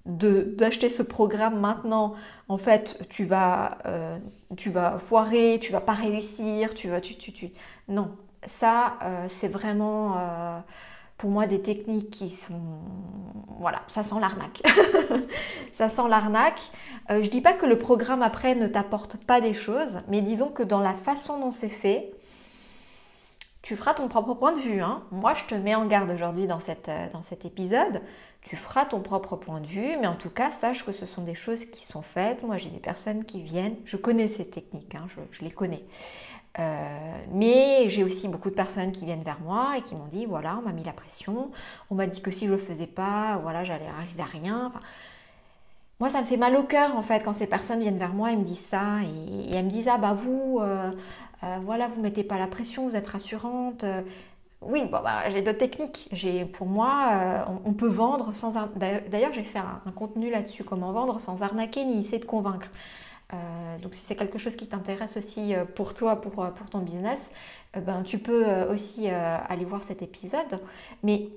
d'acheter 0.05 0.89
ce 0.89 1.03
programme 1.03 1.59
maintenant, 1.59 2.15
en 2.49 2.57
fait, 2.57 3.05
tu 3.09 3.23
vas, 3.23 3.77
euh, 3.85 4.17
tu 4.57 4.71
vas 4.71 4.97
foirer, 4.97 5.59
tu 5.61 5.71
vas 5.71 5.81
pas 5.81 5.93
réussir, 5.93 6.73
tu 6.73 6.89
vas, 6.89 7.01
tu, 7.01 7.15
tu, 7.15 7.31
tu... 7.31 7.51
non, 7.87 8.17
ça, 8.45 8.97
euh, 9.03 9.27
c'est 9.29 9.47
vraiment 9.47 10.17
euh, 10.17 10.59
pour 11.21 11.29
moi 11.29 11.45
des 11.45 11.61
techniques 11.61 12.09
qui 12.09 12.31
sont 12.31 12.59
voilà 13.59 13.83
ça 13.87 14.03
sent 14.03 14.15
l'arnaque. 14.19 14.63
Ça 15.71 15.87
sent 15.87 16.09
l'arnaque. 16.09 16.59
Euh, 17.11 17.21
je 17.21 17.29
dis 17.29 17.41
pas 17.41 17.53
que 17.53 17.67
le 17.67 17.77
programme 17.77 18.23
après 18.23 18.55
ne 18.55 18.67
t'apporte 18.67 19.17
pas 19.17 19.39
des 19.39 19.53
choses 19.53 20.01
mais 20.07 20.21
disons 20.21 20.49
que 20.49 20.63
dans 20.63 20.79
la 20.79 20.95
façon 20.95 21.39
dont 21.39 21.51
c'est 21.51 21.69
fait 21.69 22.11
tu 23.61 23.75
feras 23.75 23.93
ton 23.93 24.07
propre 24.07 24.33
point 24.33 24.51
de 24.51 24.59
vue 24.59 24.81
hein. 24.81 25.03
moi 25.11 25.35
je 25.35 25.43
te 25.45 25.53
mets 25.53 25.75
en 25.75 25.85
garde 25.85 26.09
aujourd'hui 26.09 26.47
dans, 26.47 26.57
euh, 26.57 27.09
dans 27.13 27.21
cet 27.21 27.45
épisode. 27.45 28.01
Tu 28.41 28.55
feras 28.55 28.85
ton 28.85 29.01
propre 29.01 29.35
point 29.35 29.61
de 29.61 29.67
vue 29.67 29.97
mais 30.01 30.07
en 30.07 30.15
tout 30.15 30.31
cas 30.31 30.49
sache 30.49 30.83
que 30.83 30.91
ce 30.91 31.05
sont 31.05 31.21
des 31.21 31.35
choses 31.35 31.65
qui 31.65 31.85
sont 31.85 32.01
faites. 32.01 32.41
Moi 32.41 32.57
j'ai 32.57 32.69
des 32.69 32.79
personnes 32.79 33.25
qui 33.25 33.43
viennent. 33.43 33.75
Je 33.85 33.95
connais 33.95 34.27
ces 34.27 34.49
techniques 34.49 34.95
hein, 34.95 35.05
je 35.31 35.43
les 35.43 35.51
connais 35.51 35.83
euh, 36.59 37.17
mais 37.31 37.89
j'ai 37.89 38.03
aussi 38.03 38.27
beaucoup 38.27 38.49
de 38.49 38.55
personnes 38.55 38.91
qui 38.91 39.05
viennent 39.05 39.23
vers 39.23 39.39
moi 39.39 39.77
et 39.77 39.81
qui 39.81 39.95
m'ont 39.95 40.07
dit 40.07 40.25
voilà, 40.25 40.57
on 40.57 40.67
m'a 40.67 40.73
mis 40.73 40.83
la 40.83 40.91
pression, 40.91 41.49
on 41.89 41.95
m'a 41.95 42.07
dit 42.07 42.21
que 42.21 42.31
si 42.31 42.47
je 42.47 42.51
le 42.51 42.57
faisais 42.57 42.87
pas, 42.87 43.37
voilà, 43.41 43.63
j'allais 43.63 43.87
arriver 43.87 44.21
à 44.21 44.25
rien. 44.25 44.71
moi, 45.99 46.09
ça 46.09 46.19
me 46.19 46.25
fait 46.25 46.37
mal 46.37 46.55
au 46.57 46.63
cœur 46.63 46.97
en 46.97 47.01
fait 47.01 47.23
quand 47.23 47.33
ces 47.33 47.47
personnes 47.47 47.79
viennent 47.79 47.97
vers 47.97 48.13
moi 48.13 48.31
et 48.31 48.35
me 48.35 48.43
disent 48.43 48.59
ça 48.59 49.01
et, 49.03 49.53
elles 49.55 49.65
me 49.65 49.69
disent 49.69 49.87
ah 49.87 49.97
bah 49.97 50.13
vous, 50.13 50.59
euh, 50.61 50.91
euh, 51.43 51.57
voilà, 51.63 51.87
vous 51.87 52.01
mettez 52.01 52.23
pas 52.23 52.37
la 52.37 52.47
pression, 52.47 52.87
vous 52.87 52.97
êtes 52.97 53.07
rassurante. 53.07 53.85
oui, 54.61 54.83
bon, 54.91 54.99
bah, 55.03 55.29
j'ai 55.29 55.41
d'autres 55.41 55.59
techniques. 55.59 56.09
Pour 56.53 56.67
moi, 56.67 57.45
on, 57.65 57.73
peut 57.73 57.87
vendre 57.87 58.33
sans. 58.33 58.55
D'ailleurs, 58.75 59.33
j'ai 59.33 59.43
fait 59.43 59.59
un 59.59 59.91
contenu 59.95 60.29
là-dessus, 60.29 60.63
comment 60.65 60.91
vendre 60.91 61.19
sans 61.21 61.43
arnaquer 61.43 61.85
ni 61.85 62.01
essayer 62.01 62.19
de 62.19 62.25
convaincre. 62.25 62.67
Euh, 63.33 63.77
donc 63.79 63.93
si 63.93 64.01
c'est 64.01 64.15
quelque 64.15 64.37
chose 64.37 64.55
qui 64.55 64.67
t'intéresse 64.67 65.17
aussi 65.17 65.55
euh, 65.55 65.65
pour 65.65 65.93
toi, 65.93 66.19
pour, 66.19 66.43
euh, 66.43 66.49
ton 66.69 66.79
business, 66.79 67.31
ben, 67.73 68.03
tu 68.03 68.17
peux 68.19 68.45
aussi 68.69 69.07
aller 69.07 69.63
voir 69.63 69.83
cet 69.85 70.01
épisode. 70.01 70.59
Mais 71.03 71.29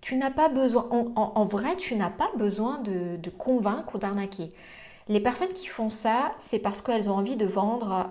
tu 0.00 0.16
n'as 0.16 0.30
pas 0.30 0.48
besoin, 0.48 0.88
en, 0.90 1.44
vrai, 1.44 1.76
tu 1.76 1.94
n'as 1.94 2.08
pas 2.08 2.30
besoin 2.36 2.78
de, 2.78 3.30
convaincre 3.36 3.94
ou 3.94 3.98
d'arnaquer. 3.98 4.48
Les 5.08 5.20
personnes 5.20 5.52
qui 5.52 5.66
font 5.66 5.90
ça, 5.90 6.32
c'est 6.40 6.58
parce 6.58 6.80
qu'elles 6.80 7.10
ont 7.10 7.16
envie 7.16 7.36
de 7.36 7.44
vendre 7.44 8.08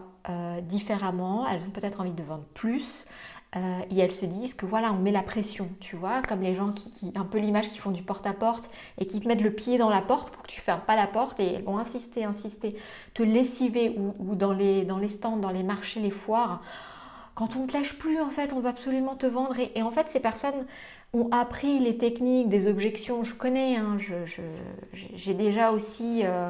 différemment, 0.69 1.47
elles 1.47 1.63
ont 1.63 1.71
peut-être 1.71 1.99
envie 1.99 2.13
de 2.13 2.21
vendre 2.21 2.45
plus, 2.53 3.07
euh, 3.55 3.81
et 3.91 3.99
elles 3.99 4.11
se 4.11 4.25
disent 4.25 4.55
que 4.55 4.65
voilà, 4.65 4.91
on 4.91 4.97
met 4.97 5.11
la 5.11 5.21
pression, 5.21 5.69
tu 5.79 5.95
vois, 5.95 6.23
comme 6.23 6.41
les 6.41 6.55
gens 6.55 6.71
qui, 6.71 7.13
un 7.15 7.23
peu 7.23 7.37
l'image 7.37 7.67
qui 7.67 7.77
font 7.77 7.91
du 7.91 8.01
porte-à-porte 8.01 8.69
et 8.97 9.05
qui 9.05 9.19
te 9.19 9.27
mettent 9.27 9.41
le 9.41 9.51
pied 9.51 9.77
dans 9.77 9.89
la 9.89 10.01
porte 10.01 10.31
pour 10.31 10.41
que 10.41 10.47
tu 10.47 10.59
fermes 10.59 10.81
pas 10.81 10.95
la 10.95 11.05
porte 11.05 11.39
et 11.39 11.53
elles 11.53 11.63
vont 11.63 11.77
insister, 11.77 12.23
insister, 12.23 12.75
te 13.13 13.21
lessiver 13.21 13.95
ou, 13.97 14.35
dans, 14.35 14.53
les, 14.53 14.85
dans 14.85 14.97
les 14.97 15.07
stands, 15.07 15.37
dans 15.37 15.51
les 15.51 15.63
marchés, 15.63 15.99
les 15.99 16.09
foires. 16.11 16.61
Quand 17.35 17.55
on 17.55 17.63
ne 17.63 17.67
te 17.67 17.73
lâche 17.73 17.97
plus, 17.97 18.19
en 18.21 18.29
fait, 18.29 18.53
on 18.53 18.59
va 18.59 18.69
absolument 18.69 19.15
te 19.15 19.27
vendre. 19.27 19.55
Et, 19.75 19.81
en 19.83 19.91
fait, 19.91 20.09
ces 20.09 20.19
personnes 20.19 20.65
ont 21.13 21.29
appris 21.31 21.79
les 21.79 21.97
techniques 21.97 22.49
des 22.49 22.67
objections. 22.67 23.23
Je 23.23 23.35
connais, 23.35 23.75
hein, 23.77 23.97
j'ai 25.15 25.33
déjà 25.33 25.71
aussi. 25.71 26.21
Euh, 26.23 26.49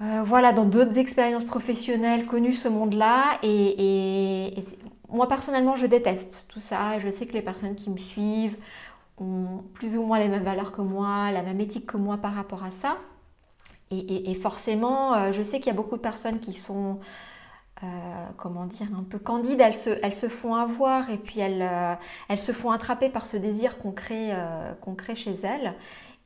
euh, 0.00 0.22
voilà, 0.24 0.52
dans 0.52 0.64
d'autres 0.64 0.98
expériences 0.98 1.44
professionnelles, 1.44 2.26
connu 2.26 2.52
ce 2.52 2.68
monde-là. 2.68 3.24
Et, 3.42 4.54
moi, 5.08 5.28
personnellement, 5.28 5.76
je 5.76 5.86
déteste 5.86 6.46
tout 6.48 6.60
ça. 6.60 6.98
Je 6.98 7.08
sais 7.08 7.26
que 7.26 7.32
les 7.32 7.42
personnes 7.42 7.74
qui 7.74 7.90
me 7.90 7.98
suivent 7.98 8.56
ont 9.18 9.64
plus 9.74 9.96
ou 9.96 10.02
moins 10.02 10.18
les 10.18 10.28
mêmes 10.28 10.44
valeurs 10.44 10.72
que 10.72 10.82
moi, 10.82 11.30
la 11.32 11.42
même 11.42 11.60
éthique 11.60 11.86
que 11.86 11.96
moi 11.96 12.18
par 12.18 12.34
rapport 12.34 12.64
à 12.64 12.70
ça. 12.70 12.98
Et, 13.90 14.34
forcément, 14.34 15.14
euh, 15.14 15.32
je 15.32 15.42
sais 15.42 15.60
qu'il 15.60 15.68
y 15.68 15.70
a 15.70 15.76
beaucoup 15.76 15.96
de 15.96 16.02
personnes 16.02 16.40
qui 16.40 16.52
sont, 16.52 17.00
euh, 17.82 17.86
comment 18.36 18.66
dire, 18.66 18.88
un 18.98 19.02
peu 19.02 19.18
candides. 19.18 19.60
Elles 19.62 19.74
se, 19.74 19.90
elles 20.02 20.14
se 20.14 20.28
font 20.28 20.54
avoir 20.54 21.08
et 21.08 21.16
puis 21.16 21.40
elles, 21.40 21.66
elles 22.28 22.38
se 22.38 22.52
font 22.52 22.70
attraper 22.70 23.08
par 23.08 23.26
ce 23.26 23.38
désir 23.38 23.78
qu'on 23.78 23.92
crée, 23.92 24.32
qu'on 24.82 24.94
crée 24.94 25.16
chez 25.16 25.32
elles. 25.42 25.74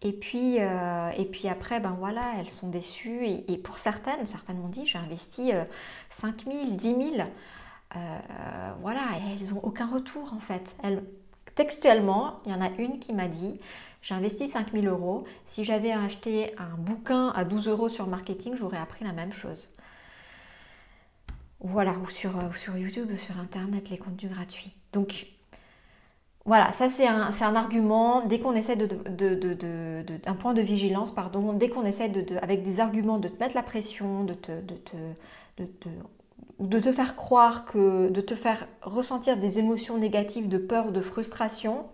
Et 0.04 0.12
puis, 0.12 0.56
euh, 0.58 1.10
et 1.16 1.24
puis 1.24 1.46
après, 1.46 1.78
ben 1.78 1.94
voilà, 1.96 2.22
elles 2.40 2.50
sont 2.50 2.68
déçues. 2.68 3.24
Et, 3.24 3.56
pour 3.58 3.78
certaines, 3.78 4.26
certaines 4.26 4.58
m'ont 4.58 4.68
dit, 4.68 4.86
j'ai 4.86 4.98
investi 4.98 5.52
5 6.10 6.44
000, 6.44 6.70
10 6.70 6.88
000. 6.88 7.28
Voilà, 8.80 9.02
et 9.18 9.40
elles 9.40 9.54
n'ont 9.54 9.60
aucun 9.62 9.86
retour 9.86 10.32
en 10.34 10.40
fait. 10.40 10.74
Elles, 10.82 11.02
textuellement, 11.54 12.40
il 12.46 12.52
y 12.52 12.54
en 12.54 12.60
a 12.60 12.70
une 12.78 12.98
qui 12.98 13.12
m'a 13.12 13.28
dit, 13.28 13.60
j'ai 14.02 14.14
investi 14.14 14.48
5 14.48 14.72
000 14.72 14.86
euros. 14.86 15.24
Si 15.46 15.64
j'avais 15.64 15.92
acheté 15.92 16.54
un 16.58 16.76
bouquin 16.76 17.28
à 17.28 17.44
12 17.44 17.68
euros 17.68 17.88
sur 17.88 18.06
marketing, 18.06 18.54
j'aurais 18.56 18.78
appris 18.78 19.04
la 19.04 19.12
même 19.12 19.32
chose. 19.32 19.70
Voilà, 21.60 21.92
ou 21.92 22.08
sur, 22.08 22.36
ou 22.36 22.54
sur 22.54 22.76
YouTube, 22.76 23.10
ou 23.12 23.16
sur 23.16 23.38
Internet, 23.38 23.90
les 23.90 23.98
contenus 23.98 24.32
gratuits. 24.32 24.72
Donc, 24.92 25.26
voilà, 26.44 26.72
ça 26.72 26.88
c'est 26.88 27.06
un, 27.06 27.30
un, 27.30 27.54
argument, 27.54 28.26
dès 28.26 28.40
qu'on 28.40 28.54
essaie 28.54 28.74
de, 28.74 28.86
de, 28.86 30.04
un 30.26 30.34
point 30.34 30.54
de 30.54 30.62
vigilance, 30.62 31.14
pardon, 31.14 31.52
dès 31.52 31.68
qu'on 31.68 31.84
essaie 31.84 32.08
de, 32.08 32.36
avec 32.38 32.64
des 32.64 32.80
arguments 32.80 33.18
de 33.18 33.28
te 33.28 33.38
mettre 33.38 33.54
la 33.54 33.62
pression, 33.62 34.24
de 34.24 34.34
te, 34.34 34.50
de 36.58 36.78
te 36.78 36.92
faire 36.92 37.16
croire 37.16 37.64
que, 37.64 38.08
de 38.08 38.20
te 38.20 38.34
faire 38.34 38.66
ressentir 38.82 39.36
des 39.36 39.58
émotions 39.58 39.98
négatives, 39.98 40.48
de 40.48 40.58
peur, 40.58 40.92
de 40.92 41.00
frustration, 41.00 41.86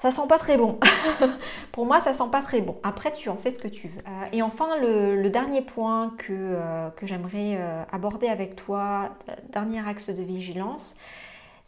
ça 0.00 0.10
sent 0.10 0.26
pas 0.28 0.38
très 0.38 0.56
bon. 0.56 0.78
Pour 1.72 1.84
moi, 1.84 2.00
ça 2.00 2.14
sent 2.14 2.24
pas 2.32 2.40
très 2.40 2.62
bon. 2.62 2.76
Après, 2.82 3.12
tu 3.12 3.28
en 3.28 3.36
fais 3.36 3.50
ce 3.50 3.58
que 3.58 3.68
tu 3.68 3.88
veux. 3.88 4.00
Euh, 4.00 4.24
et 4.32 4.42
enfin, 4.42 4.78
le, 4.78 5.28
dernier 5.28 5.60
point 5.60 6.14
que, 6.16 6.32
euh, 6.32 6.88
j'aimerais 7.02 7.56
euh, 7.58 7.82
aborder 7.92 8.28
avec 8.28 8.56
toi, 8.56 9.10
dernier 9.50 9.86
axe 9.86 10.08
de 10.08 10.22
vigilance, 10.22 10.96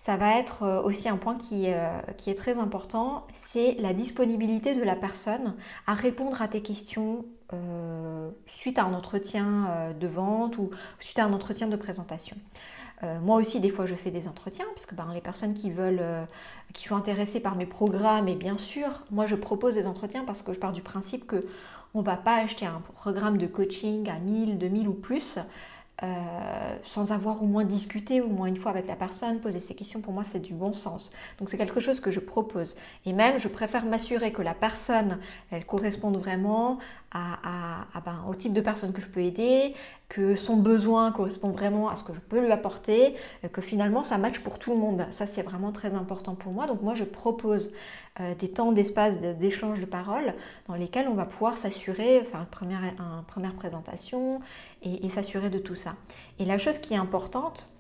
ça 0.04 0.16
va 0.16 0.36
être 0.36 0.64
euh, 0.64 0.82
aussi 0.82 1.08
un 1.08 1.16
point 1.16 1.38
euh, 1.52 2.00
qui, 2.16 2.30
est 2.30 2.34
très 2.34 2.58
important, 2.58 3.24
c'est 3.32 3.76
la 3.78 3.92
disponibilité 3.92 4.74
de 4.74 4.82
la 4.82 4.96
personne 4.96 5.54
à 5.86 5.94
répondre 5.94 6.42
à 6.42 6.48
tes 6.48 6.60
questions 6.60 7.24
euh, 7.52 8.28
suite 8.46 8.80
à 8.80 8.84
un 8.84 8.94
entretien 8.94 9.94
de 9.96 10.06
vente 10.08 10.58
ou 10.58 10.70
suite 10.98 11.20
à 11.20 11.24
un 11.24 11.32
entretien 11.32 11.68
de 11.68 11.76
présentation. 11.76 12.36
moi 13.22 13.36
aussi, 13.36 13.60
des 13.60 13.70
fois, 13.70 13.86
je 13.86 13.94
fais 13.94 14.10
des 14.10 14.26
entretiens, 14.26 14.66
parce 14.74 14.86
que 14.86 14.96
ben, 14.96 15.06
les 15.14 15.20
personnes 15.20 15.54
qui 15.54 15.70
veulent, 15.70 16.02
qui 16.72 16.88
sont 16.88 16.96
intéressées 16.96 17.40
par 17.40 17.54
mes 17.54 17.66
programmes, 17.66 18.26
et 18.26 18.34
bien 18.34 18.58
sûr, 18.58 19.04
moi, 19.12 19.26
je 19.26 19.36
propose 19.36 19.74
des 19.74 19.86
entretiens 19.86 20.24
parce 20.24 20.42
que 20.42 20.52
je 20.52 20.58
pars 20.58 20.72
du 20.72 20.82
principe 20.82 21.28
que 21.28 21.46
on 21.94 22.00
ne 22.00 22.04
va 22.04 22.16
pas 22.16 22.36
acheter 22.36 22.66
un 22.66 22.80
programme 22.96 23.38
de 23.38 23.46
coaching 23.46 24.08
à 24.08 24.18
1000, 24.18 24.58
2000 24.58 24.88
ou 24.88 24.94
plus 24.94 25.38
euh, 26.02 26.76
sans 26.85 27.12
avoir 27.12 27.42
au 27.42 27.46
moins 27.46 27.64
discuté 27.64 28.20
au 28.20 28.28
moins 28.28 28.46
une 28.46 28.57
fois 28.57 28.72
avec 28.72 28.88
la 28.88 28.96
personne, 28.96 29.40
poser 29.40 29.61
ces 29.61 29.74
questions, 29.74 30.00
pour 30.00 30.12
moi 30.12 30.24
c'est 30.24 30.40
du 30.40 30.52
bon 30.52 30.72
sens. 30.72 31.12
Donc 31.38 31.48
c'est 31.48 31.59
quelque 31.59 31.78
chose 31.81 32.00
que 32.00 32.11
je 32.11 32.18
propose. 32.18 32.76
Et 33.07 33.12
même 33.12 33.38
je 33.38 33.46
préfère 33.46 33.85
m'assurer 33.85 34.33
que 34.33 34.42
la 34.42 34.55
personne, 34.55 35.18
elle 35.50 35.64
corresponde 35.64 36.16
vraiment 36.16 36.78
à, 37.14 37.85
ben, 38.05 38.24
au 38.28 38.35
type 38.35 38.55
de 38.55 38.62
personne 38.62 38.92
que 38.92 39.02
je 39.02 39.07
peux 39.07 39.20
aider, 39.20 39.74
que 40.09 40.35
son 40.35 40.57
besoin 40.57 41.12
correspond 41.12 41.50
vraiment 41.50 41.90
à 41.90 41.94
ce 41.94 42.02
que 42.05 42.14
je 42.14 42.20
peux 42.20 42.40
lui 42.40 42.50
apporter, 42.50 43.14
que 43.52 43.61
finalement 43.61 44.02
ça 44.02 44.18
matche 44.18 44.40
pour 44.40 44.59
tout 44.59 44.72
le 44.72 44.78
monde. 44.78 45.07
Ça 45.11 45.26
c'est 45.26 45.42
vraiment 45.42 45.72
très 45.72 45.94
important 45.94 46.35
pour 46.35 46.52
moi. 46.52 46.66
Donc 46.66 46.83
moi 46.83 46.94
je 46.94 47.05
propose 47.05 47.72
euh, 48.20 48.35
des 48.35 48.48
temps 48.48 48.72
d'espace 48.72 49.18
d'échange 49.20 49.81
de, 49.81 49.87
paroles 49.87 50.35
dans 50.68 50.75
lesquels 50.75 51.09
on 51.09 51.14
va 51.14 51.25
pouvoir 51.25 51.57
s'assurer, 51.57 52.22
faire 52.25 52.40
une 52.40 52.46
première, 52.46 52.83
première 53.27 53.55
présentation 53.55 54.40
et, 54.83 55.09
s'assurer 55.09 55.48
de 55.48 55.59
tout 55.59 55.75
ça. 55.75 55.94
Et 56.38 56.44
la 56.44 56.59
chose 56.59 56.79
qui 56.79 56.94
est 56.94 56.98
importante 56.98 57.72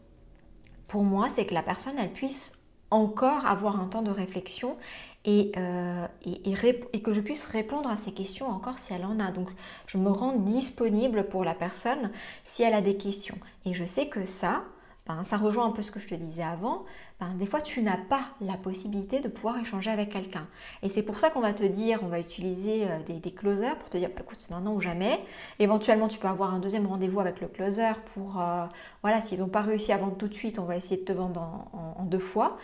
pour 0.88 1.04
moi, 1.04 1.28
c'est 1.28 1.44
que 1.44 1.54
la 1.54 1.62
personne, 1.62 1.94
elle 1.98 2.12
puisse 2.12 2.52
encore 2.90 3.46
avoir 3.46 3.80
un 3.80 3.86
temps 3.86 4.02
de 4.02 4.10
réflexion 4.10 4.76
et, 5.24 5.52
euh, 5.56 6.06
et, 6.24 7.00
que 7.00 7.12
je 7.12 7.20
puisse 7.20 7.44
répondre 7.44 7.90
à 7.90 7.96
ces 7.96 8.12
questions 8.12 8.48
encore 8.48 8.78
si 8.78 8.92
elle 8.92 9.04
en 9.04 9.20
a. 9.20 9.30
Donc 9.30 9.48
je 9.86 9.98
me 9.98 10.10
rends 10.10 10.36
disponible 10.36 11.28
pour 11.28 11.44
la 11.44 11.54
personne 11.54 12.10
si 12.44 12.62
elle 12.62 12.74
a 12.74 12.80
des 12.80 12.96
questions. 12.96 13.38
Et 13.64 13.74
je 13.74 13.84
sais 13.84 14.08
que 14.08 14.26
ça, 14.26 14.64
ben, 15.06 15.24
ça 15.24 15.36
rejoint 15.36 15.66
un 15.66 15.72
peu 15.72 15.82
ce 15.82 15.90
que 15.90 15.98
je 15.98 16.08
te 16.08 16.14
disais 16.14 16.42
avant, 16.42 16.84
ben, 17.20 17.34
des 17.34 17.46
fois 17.46 17.60
tu 17.60 17.82
n'as 17.82 17.96
pas 17.96 18.22
la 18.40 18.56
possibilité 18.56 19.20
de 19.20 19.28
pouvoir 19.28 19.58
échanger 19.58 19.90
avec 19.90 20.10
quelqu'un. 20.10 20.46
Et 20.82 20.88
c'est 20.88 21.02
pour 21.02 21.18
ça 21.18 21.30
qu'on 21.30 21.40
va 21.40 21.52
te 21.52 21.64
dire, 21.64 22.00
on 22.02 22.06
va 22.06 22.20
utiliser 22.20 22.84
euh, 22.88 22.98
des, 23.20 23.32
closers 23.32 23.76
pour 23.78 23.90
te 23.90 23.96
dire, 23.96 24.10
bah, 24.10 24.22
écoute, 24.22 24.38
c'est 24.40 24.50
maintenant 24.50 24.74
ou 24.74 24.80
jamais. 24.80 25.20
Éventuellement, 25.58 26.08
tu 26.08 26.18
peux 26.18 26.28
avoir 26.28 26.54
un 26.54 26.60
deuxième 26.60 26.86
rendez-vous 26.86 27.20
avec 27.20 27.40
le 27.40 27.48
closer 27.48 27.92
pour, 28.14 28.40
euh, 28.40 28.66
voilà, 29.02 29.20
s'ils 29.20 29.40
n'ont 29.40 29.48
pas 29.48 29.62
réussi 29.62 29.92
à 29.92 29.96
vendre 29.96 30.16
tout 30.16 30.28
de 30.28 30.34
suite, 30.34 30.58
on 30.58 30.64
va 30.64 30.76
essayer 30.76 30.98
de 30.98 31.04
te 31.04 31.12
vendre 31.12 31.66
en 31.72 32.04
deux 32.04 32.18
fois 32.18 32.58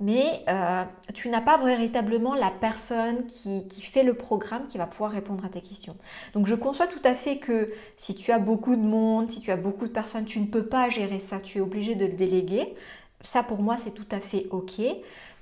mais 0.00 0.42
euh, 0.48 0.84
tu 1.14 1.28
n'as 1.28 1.42
pas 1.42 1.58
véritablement 1.58 2.34
la 2.34 2.50
personne 2.50 3.26
qui, 3.26 3.62
fait 3.92 4.02
le 4.02 4.14
programme 4.14 4.66
qui 4.68 4.78
va 4.78 4.86
pouvoir 4.86 5.12
répondre 5.12 5.44
à 5.44 5.48
tes 5.48 5.60
questions. 5.60 5.96
Donc 6.32 6.46
je 6.46 6.54
conçois 6.54 6.86
tout 6.86 7.02
à 7.04 7.14
fait 7.14 7.36
que 7.38 7.72
si 7.96 8.14
tu 8.14 8.32
as 8.32 8.38
beaucoup 8.38 8.76
de 8.76 8.86
monde, 8.86 9.30
si 9.30 9.40
tu 9.40 9.50
as 9.50 9.56
beaucoup 9.56 9.86
de 9.86 9.92
personnes, 9.92 10.24
tu 10.24 10.40
ne 10.40 10.46
peux 10.46 10.64
pas 10.64 10.88
gérer 10.88 11.20
ça, 11.20 11.38
tu 11.38 11.58
es 11.58 11.60
obligé 11.60 11.94
de 11.94 12.06
le 12.06 12.12
déléguer. 12.12 12.74
Ça 13.22 13.42
pour 13.42 13.62
moi 13.62 13.76
c'est 13.78 13.92
tout 13.92 14.08
à 14.10 14.20
fait 14.20 14.46
ok, 14.50 14.80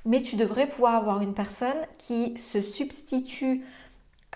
mais 0.05 0.23
tu 0.23 0.37
devrais 0.37 0.67
pouvoir 0.67 0.95
avoir 0.95 1.23
une 1.23 1.35
personne 1.35 1.79
qui 1.97 2.37
se 2.37 2.61
substitue 2.61 3.65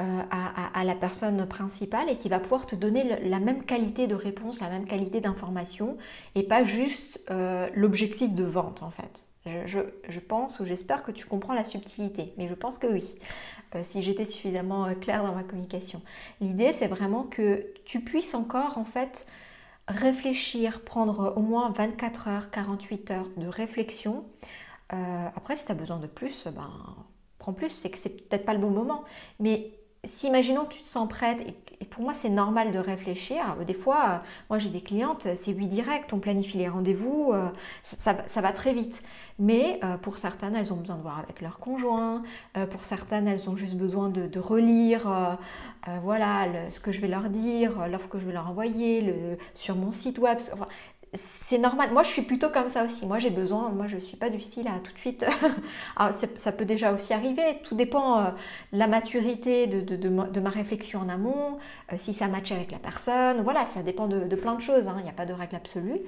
euh, 0.01 0.23
à, 0.31 0.85
la 0.85 0.95
personne 0.95 1.47
principale 1.47 2.09
et 2.09 2.17
qui 2.17 2.31
va 2.31 2.39
pouvoir 2.39 2.67
te 2.67 2.75
donner 2.75 3.19
la 3.25 3.41
même 3.41 3.65
qualité 3.65 4.07
de 4.07 4.15
réponse, 4.15 4.61
la 4.61 4.71
même 4.71 4.87
qualité 4.87 5.21
d'information 5.21 5.99
et 6.35 6.45
pas 6.45 6.65
juste 6.65 7.21
euh, 7.31 7.69
l'objectif 7.75 8.33
de 8.33 8.45
vente 8.45 8.83
en 8.83 8.91
fait. 8.91 9.32
Je, 9.45 10.21
pense 10.21 10.61
ou 10.61 10.65
j'espère 10.65 11.03
que 11.03 11.11
tu 11.11 11.27
comprends 11.27 11.55
la 11.55 11.65
subtilité, 11.65 12.33
mais 12.39 12.49
je 12.49 12.55
pense 12.55 12.79
que 12.79 12.87
oui, 12.87 13.05
euh, 13.75 13.83
si 13.85 14.01
j'étais 14.01 14.25
suffisamment 14.25 14.85
euh, 14.87 14.95
claire 14.95 15.25
dans 15.25 15.35
ma 15.35 15.43
communication. 15.43 16.01
L'idée, 16.41 16.73
c'est 16.73 16.87
vraiment 16.87 17.25
que 17.25 17.67
tu 17.85 18.01
puisses 18.01 18.35
encore, 18.35 18.79
en 18.79 18.85
fait, 18.85 19.27
réfléchir, 19.89 20.83
prendre 20.85 21.35
au 21.37 21.41
moins 21.41 21.71
24 21.71 22.29
heures, 22.29 22.51
48 22.51 23.11
heures 23.11 23.29
de 23.37 23.49
réflexion. 23.49 24.25
Euh, 24.93 25.29
après, 25.35 25.57
si 25.57 25.67
tu 25.67 25.73
as 25.73 25.75
besoin 25.75 25.99
de 25.99 26.07
plus, 26.07 26.47
ben, 26.47 26.71
prends 27.39 27.53
plus, 27.53 27.71
c'est 27.71 27.91
que 27.91 27.99
c'est 27.99 28.29
peut-être 28.29 28.45
pas 28.45 28.55
le 28.55 28.61
bon 28.61 28.71
moment. 28.71 29.03
Mais 29.41 29.73
si 30.05 30.29
imaginons 30.29 30.67
tu 30.67 30.83
te 30.83 30.89
sens 30.89 31.09
prête, 31.09 31.41
et, 31.41 31.57
pour 31.93 32.05
moi 32.05 32.15
c'est 32.15 32.31
normal 32.31 32.73
de 32.73 32.79
réfléchir, 32.79 33.57
des 33.67 33.75
fois, 33.75 34.05
euh, 34.09 34.19
moi 34.51 34.59
j'ai 34.59 34.71
des 34.71 34.81
clientes, 34.81 35.27
c'est 35.37 35.53
oui 35.53 35.67
direct, 35.67 36.13
on 36.13 36.19
planifie 36.19 36.59
les 36.59 36.69
rendez-vous, 36.69 37.33
euh, 37.33 37.49
ça, 37.83 38.41
va 38.41 38.53
très 38.53 38.73
vite. 38.73 39.03
Mais 39.39 39.81
euh, 39.83 39.97
pour 39.97 40.19
certaines, 40.19 40.55
elles 40.55 40.73
ont 40.73 40.77
besoin 40.77 40.97
de 40.97 41.03
voir 41.03 41.19
avec 41.19 41.41
leur 41.41 41.59
conjoint, 41.59 42.23
pour 42.71 42.85
certaines, 42.85 43.27
elles 43.27 43.49
ont 43.49 43.57
juste 43.57 43.75
besoin 43.75 44.09
de, 44.09 44.39
relire 44.39 45.39
voilà, 46.03 46.47
ce 46.71 46.81
que 46.81 46.93
je 46.93 47.01
vais 47.01 47.09
leur 47.09 47.29
dire, 47.29 47.89
l'offre 47.89 48.09
que 48.09 48.19
je 48.19 48.27
vais 48.27 48.33
leur 48.33 48.49
envoyer 48.49 49.15
sur 49.55 49.77
mon 49.77 49.93
site 49.93 50.19
web 50.19 50.39
c'est 51.15 51.59
normal. 51.59 51.91
Moi, 51.93 52.03
je 52.05 52.09
suis 52.09 52.23
plutôt 52.23 52.49
comme 52.49 52.71
ça 52.71 52.85
aussi. 52.85 53.05
Moi, 53.05 53.19
j'ai 53.19 53.29
besoin. 53.29 53.69
Moi, 53.69 53.87
je 53.87 53.97
ne 53.97 54.01
suis 54.01 54.17
pas 54.17 54.31
du 54.31 54.41
style 54.41 54.67
à 54.67 54.79
tout 54.79 54.93
de 54.93 54.99
suite. 54.99 55.27
Alors, 55.97 56.15
ça 56.15 56.53
peut 56.53 56.65
déjà 56.65 56.93
aussi 56.93 57.13
arriver. 57.13 57.59
Tout 57.65 57.75
dépend 57.75 58.19
euh, 58.19 58.31
la 58.73 58.87
maturité 58.87 59.67
de, 59.67 60.09
ma 60.09 60.51
réflexion 60.51 61.01
en 61.01 61.09
amont, 61.11 61.59
euh, 61.93 61.97
si 61.99 62.15
ça 62.15 62.29
matche 62.29 62.53
avec 62.53 62.73
la 62.73 62.79
personne. 62.79 63.43
Voilà, 63.43 63.67
ça 63.67 63.83
dépend 63.83 64.07
de, 64.09 64.35
plein 64.37 64.55
de 64.55 64.63
choses. 64.63 64.89
Hein. 64.89 64.97
Il 65.01 65.05
n'y 65.05 65.11
a 65.11 65.15
pas 65.15 65.27
de 65.27 65.35
règle 65.35 65.57
absolue. 65.57 65.99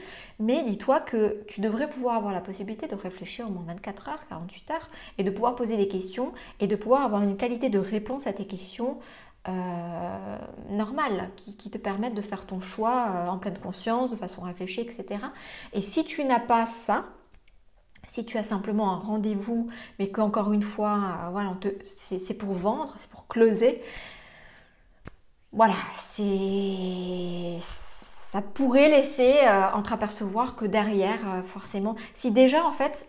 Mais 0.40 0.62
dis-toi 0.62 1.00
que 1.00 1.44
tu 1.48 1.60
devrais 1.60 1.90
pouvoir 1.90 2.16
avoir 2.16 2.32
la 2.32 2.40
possibilité 2.40 2.86
de 2.86 2.94
réfléchir 2.94 3.46
au 3.46 3.50
moins 3.50 3.64
24 3.66 4.08
heures, 4.08 4.26
48 4.30 4.70
heures, 4.70 4.88
et 5.18 5.24
de 5.24 5.30
pouvoir 5.30 5.54
poser 5.54 5.76
des 5.76 5.88
questions 5.88 6.32
et 6.60 6.66
de 6.66 6.76
pouvoir 6.76 7.02
avoir 7.02 7.22
une 7.22 7.36
qualité 7.36 7.68
de 7.68 7.78
réponse 7.78 8.26
à 8.26 8.32
tes 8.32 8.46
questions 8.46 8.96
normales 10.70 11.30
qui, 11.36 11.70
te 11.70 11.78
permettent 11.78 12.14
de 12.14 12.22
faire 12.22 12.46
ton 12.46 12.60
choix 12.60 13.26
en 13.28 13.38
pleine 13.38 13.58
conscience, 13.58 14.10
de 14.10 14.16
façon 14.16 14.42
réfléchie, 14.42 14.80
etc. 14.80 15.26
Et 15.72 15.80
si 15.80 16.04
tu 16.04 16.24
n'as 16.24 16.40
pas 16.40 16.66
ça, 16.66 17.04
si 18.08 18.24
tu 18.24 18.38
as 18.38 18.42
simplement 18.42 18.92
un 18.92 18.98
rendez-vous, 18.98 19.68
mais 19.98 20.08
qu'encore 20.08 20.52
une 20.52 20.62
fois, 20.62 20.92
euh, 20.94 21.28
voilà, 21.30 21.52
c'est 21.84 22.34
pour 22.34 22.54
vendre, 22.54 22.94
c'est 22.96 23.08
pour 23.10 23.26
closer, 23.26 23.82
voilà, 25.52 25.74
c'est 25.96 27.58
ça 28.30 28.42
pourrait 28.42 28.88
laisser 28.88 29.34
euh, 29.46 29.70
entreapercevoir 29.74 30.56
que 30.56 30.64
derrière, 30.64 31.20
euh, 31.28 31.42
forcément, 31.44 31.94
si 32.14 32.32
déjà 32.32 32.64
en 32.64 32.72
fait, 32.72 33.06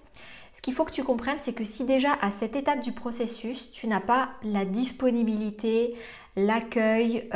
ce 0.51 0.61
qu'il 0.61 0.75
faut 0.75 0.85
que 0.85 0.91
tu 0.91 1.03
comprennes, 1.03 1.39
c'est 1.39 1.53
que 1.53 1.63
si 1.63 1.83
déjà 1.83 2.13
à 2.21 2.29
cette 2.29 2.55
étape 2.55 2.81
du 2.81 2.91
processus, 2.91 3.71
tu 3.71 3.87
n'as 3.87 4.01
pas 4.01 4.29
la 4.43 4.65
disponibilité, 4.65 5.95
l'accueil, 6.35 7.29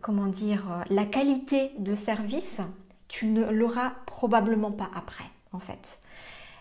comment 0.00 0.26
dire, 0.26 0.84
la 0.90 1.04
qualité 1.04 1.72
de 1.78 1.94
service, 1.94 2.60
tu 3.08 3.26
ne 3.26 3.44
l'auras 3.44 3.92
probablement 4.06 4.72
pas 4.72 4.90
après, 4.94 5.24
en 5.52 5.58
fait. 5.58 5.98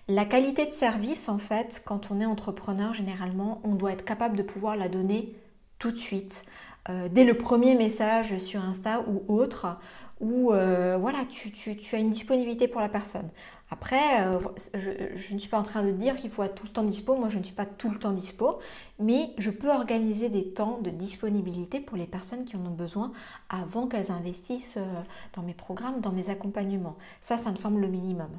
La 0.07 0.25
qualité 0.25 0.67
de 0.67 0.71
service, 0.71 1.29
en 1.29 1.39
fait, 1.39 1.81
quand 1.83 2.11
on 2.11 2.21
est 2.21 2.25
entrepreneur, 2.25 2.93
généralement, 2.93 3.59
on 3.63 3.73
doit 3.73 3.91
être 3.91 4.05
capable 4.05 4.37
de 4.37 4.43
pouvoir 4.43 4.77
la 4.77 4.87
donner 4.87 5.33
tout 5.79 5.91
de 5.91 5.97
suite, 5.97 6.43
euh, 6.89 7.09
dès 7.09 7.23
le 7.23 7.35
premier 7.35 7.73
message 7.73 8.37
sur 8.37 8.63
Insta 8.63 9.03
ou 9.07 9.23
autre, 9.27 9.79
où 10.19 10.53
euh, 10.53 10.97
voilà, 10.99 11.19
tu, 11.25 11.51
as 11.91 11.97
une 11.97 12.11
disponibilité 12.11 12.67
pour 12.67 12.81
la 12.81 12.89
personne. 12.89 13.29
Après, 13.71 14.23
euh, 14.23 14.39
je, 14.75 15.33
ne 15.33 15.39
suis 15.39 15.49
pas 15.49 15.57
en 15.57 15.63
train 15.63 15.83
de 15.83 15.91
dire 15.91 16.15
qu'il 16.17 16.29
faut 16.29 16.43
être 16.43 16.53
tout 16.53 16.65
le 16.65 16.71
temps 16.71 16.83
dispo, 16.83 17.15
moi 17.15 17.29
je 17.29 17.39
ne 17.39 17.43
suis 17.43 17.55
pas 17.55 17.65
tout 17.65 17.89
le 17.89 17.97
temps 17.97 18.11
dispo, 18.11 18.59
mais 18.99 19.31
je 19.39 19.49
peux 19.49 19.71
organiser 19.71 20.29
des 20.29 20.49
temps 20.49 20.77
de 20.81 20.91
disponibilité 20.91 21.79
pour 21.79 21.97
les 21.97 22.05
personnes 22.05 22.45
qui 22.45 22.55
en 22.55 22.65
ont 22.65 22.75
besoin 22.75 23.11
avant 23.49 23.87
qu'elles 23.87 24.11
investissent 24.11 24.77
euh, 24.77 25.01
dans 25.33 25.41
mes 25.41 25.55
programmes, 25.55 25.99
dans 25.99 26.11
mes 26.11 26.29
accompagnements. 26.29 26.95
Ça, 27.21 27.37
ça 27.37 27.51
me 27.51 27.55
semble 27.55 27.81
le 27.81 27.87
minimum. 27.87 28.29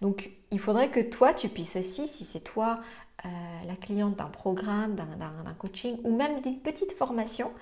Donc, 0.00 0.30
il 0.50 0.58
faudrait 0.58 0.88
que 0.88 1.00
toi, 1.00 1.34
tu 1.34 1.50
puisses 1.50 1.76
aussi, 1.76 2.08
si 2.08 2.24
c'est 2.24 2.40
toi 2.40 2.80
euh, 3.26 3.28
la 3.66 3.76
cliente 3.76 4.16
d'un 4.16 4.24
programme, 4.24 4.94
d'un 4.94 5.54
coaching 5.58 5.98
ou 6.04 6.16
même 6.16 6.40
d'une 6.40 6.58
petite 6.58 6.92
formation, 6.92 7.52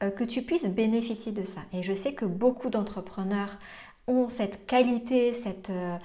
que 0.00 0.24
tu 0.24 0.42
puisses 0.42 0.66
bénéficier 0.66 1.32
de 1.32 1.44
ça. 1.44 1.60
Et 1.72 1.82
je 1.82 1.94
sais 1.94 2.14
que 2.14 2.26
beaucoup 2.26 2.68
d'entrepreneurs 2.68 3.58
ont 4.06 4.28
cette 4.28 4.66
qualité, 4.66 5.32
cette, 5.32 5.70
euh, 5.70 5.98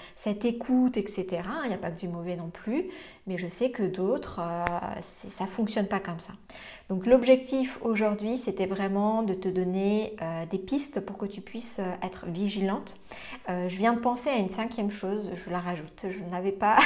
écoute, 0.44 0.98
etc. 0.98 1.42
Il 1.64 1.70
n'y 1.70 1.74
a 1.74 1.78
pas 1.78 1.92
que 1.92 2.00
du 2.00 2.08
mauvais 2.08 2.36
non 2.36 2.50
plus, 2.50 2.86
mais 3.28 3.38
je 3.38 3.48
sais 3.48 3.72
que 3.72 3.84
d'autres, 3.84 4.40
euh, 4.42 5.02
ça 5.38 5.44
ne 5.44 5.50
fonctionne 5.50 5.88
pas 5.88 6.00
comme 6.00 6.20
ça. 6.20 6.34
Donc 6.88 7.06
l'objectif 7.06 7.78
aujourd'hui, 7.82 8.38
c'était 8.38 8.66
vraiment 8.66 9.22
de 9.22 9.34
te 9.34 9.50
donner 9.50 10.16
euh, 10.22 10.46
des 10.46 10.58
pistes 10.58 11.02
pour 11.02 11.18
que 11.18 11.26
tu 11.26 11.42
puisses 11.42 11.82
être 12.02 12.26
vigilante. 12.28 12.96
je 13.48 13.78
viens 13.78 13.94
de 13.94 14.00
penser 14.00 14.30
à 14.30 14.38
une 14.38 14.50
cinquième 14.50 14.90
chose, 14.90 15.30
je 15.34 15.50
la 15.50 15.60
rajoute, 15.60 16.06
je 16.10 16.20
ne 16.20 16.32
l'avais 16.32 16.52
pas, 16.52 16.78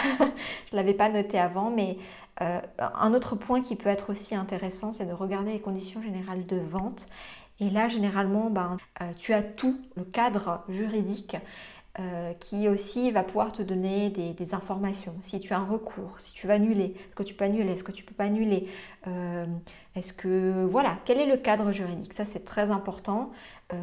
pas 0.97 1.09
noté 1.09 1.39
avant, 1.39 1.69
mais 1.69 1.97
un 2.39 3.13
autre 3.13 3.35
point 3.35 3.61
qui 3.61 3.75
peut 3.75 3.89
être 3.89 4.09
aussi 4.09 4.33
intéressant, 4.33 4.91
c'est 4.91 5.05
de 5.05 5.13
regarder 5.13 5.53
les 5.53 5.59
conditions 5.59 6.01
générales 6.01 6.45
de 6.45 6.57
vente 6.57 7.07
et 7.59 7.69
là, 7.69 7.87
généralement, 7.87 8.49
ben, 8.49 8.77
euh, 9.01 9.11
tu 9.17 9.33
as 9.33 9.43
tout, 9.43 9.79
le 9.95 10.03
cadre 10.03 10.63
juridique 10.69 11.37
euh, 11.99 12.33
qui 12.39 12.67
aussi 12.67 13.11
va 13.11 13.23
pouvoir 13.23 13.51
te 13.51 13.61
donner 13.61 14.09
des, 14.09 14.53
informations. 14.53 15.15
Si 15.21 15.39
tu 15.39 15.53
as 15.53 15.59
un 15.59 15.65
recours, 15.65 16.19
si 16.19 16.33
tu 16.33 16.47
vas 16.47 16.55
annuler, 16.55 16.95
est-ce 16.95 17.15
que 17.15 17.23
tu 17.23 17.35
peux 17.35 17.45
annuler, 17.45 17.73
est-ce 17.73 17.83
que 17.83 17.91
tu 17.91 18.03
peux 18.03 18.15
pas 18.15 18.25
annuler, 18.25 18.67
euh, 19.07 19.45
est-ce 19.95 20.13
que 20.13 20.65
voilà, 20.65 20.97
quel 21.05 21.19
est 21.19 21.27
le 21.27 21.37
cadre 21.37 21.71
juridique? 21.71 22.13
Ça 22.13 22.25
c'est 22.25 22.45
très 22.45 22.71
important. 22.71 23.31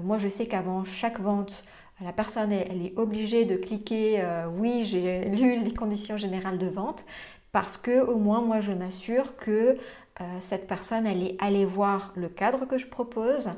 moi 0.05 0.19
je 0.19 0.29
sais 0.29 0.47
qu'avant 0.47 0.85
chaque 0.85 1.21
vente, 1.21 1.65
la 2.01 2.13
personne 2.13 2.53
elle 2.53 2.85
est 2.85 2.93
obligée 2.97 3.45
de 3.45 3.57
cliquer 3.57 4.25
oui 4.59 4.85
j'ai 4.85 5.25
lu 5.27 5.63
les 5.63 5.75
conditions 5.75 6.17
générales 6.17 6.59
de 6.59 6.67
vente 6.69 7.05
parce 7.53 7.77
que 7.77 8.01
au 8.01 8.17
moins 8.17 8.41
moi 8.41 8.61
je 8.61 8.73
m'assure 8.73 9.37
que 9.37 9.77
euh, 10.21 10.25
cette 10.41 10.67
personne, 10.67 11.07
elle 11.07 11.23
est 11.23 11.37
allée 11.39 11.65
voir 11.65 12.13
le 12.15 12.29
cadre 12.29 12.67
que 12.67 12.77
je 12.77 12.87
propose 12.87 13.51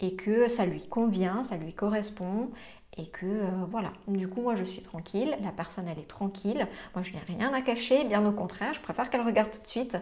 et 0.00 0.16
que 0.16 0.48
ça 0.48 0.66
lui 0.66 0.86
convient, 0.86 1.44
ça 1.44 1.56
lui 1.56 1.72
correspond 1.72 2.50
et 2.96 3.06
que 3.06 3.26
euh, 3.26 3.46
voilà, 3.68 3.92
du 4.08 4.26
coup 4.26 4.42
moi 4.42 4.56
je 4.56 4.64
suis 4.64 4.82
tranquille, 4.82 5.36
la 5.42 5.52
personne 5.52 5.86
elle 5.86 5.98
est 5.98 6.08
tranquille, 6.08 6.66
moi 6.94 7.04
je 7.04 7.12
n'ai 7.12 7.20
rien 7.36 7.52
à 7.52 7.60
cacher, 7.60 8.04
bien 8.04 8.26
au 8.26 8.32
contraire, 8.32 8.74
je 8.74 8.80
préfère 8.80 9.08
qu'elle 9.08 9.20
regarde 9.20 9.50
tout 9.50 9.60
de 9.60 9.66
suite 9.66 9.96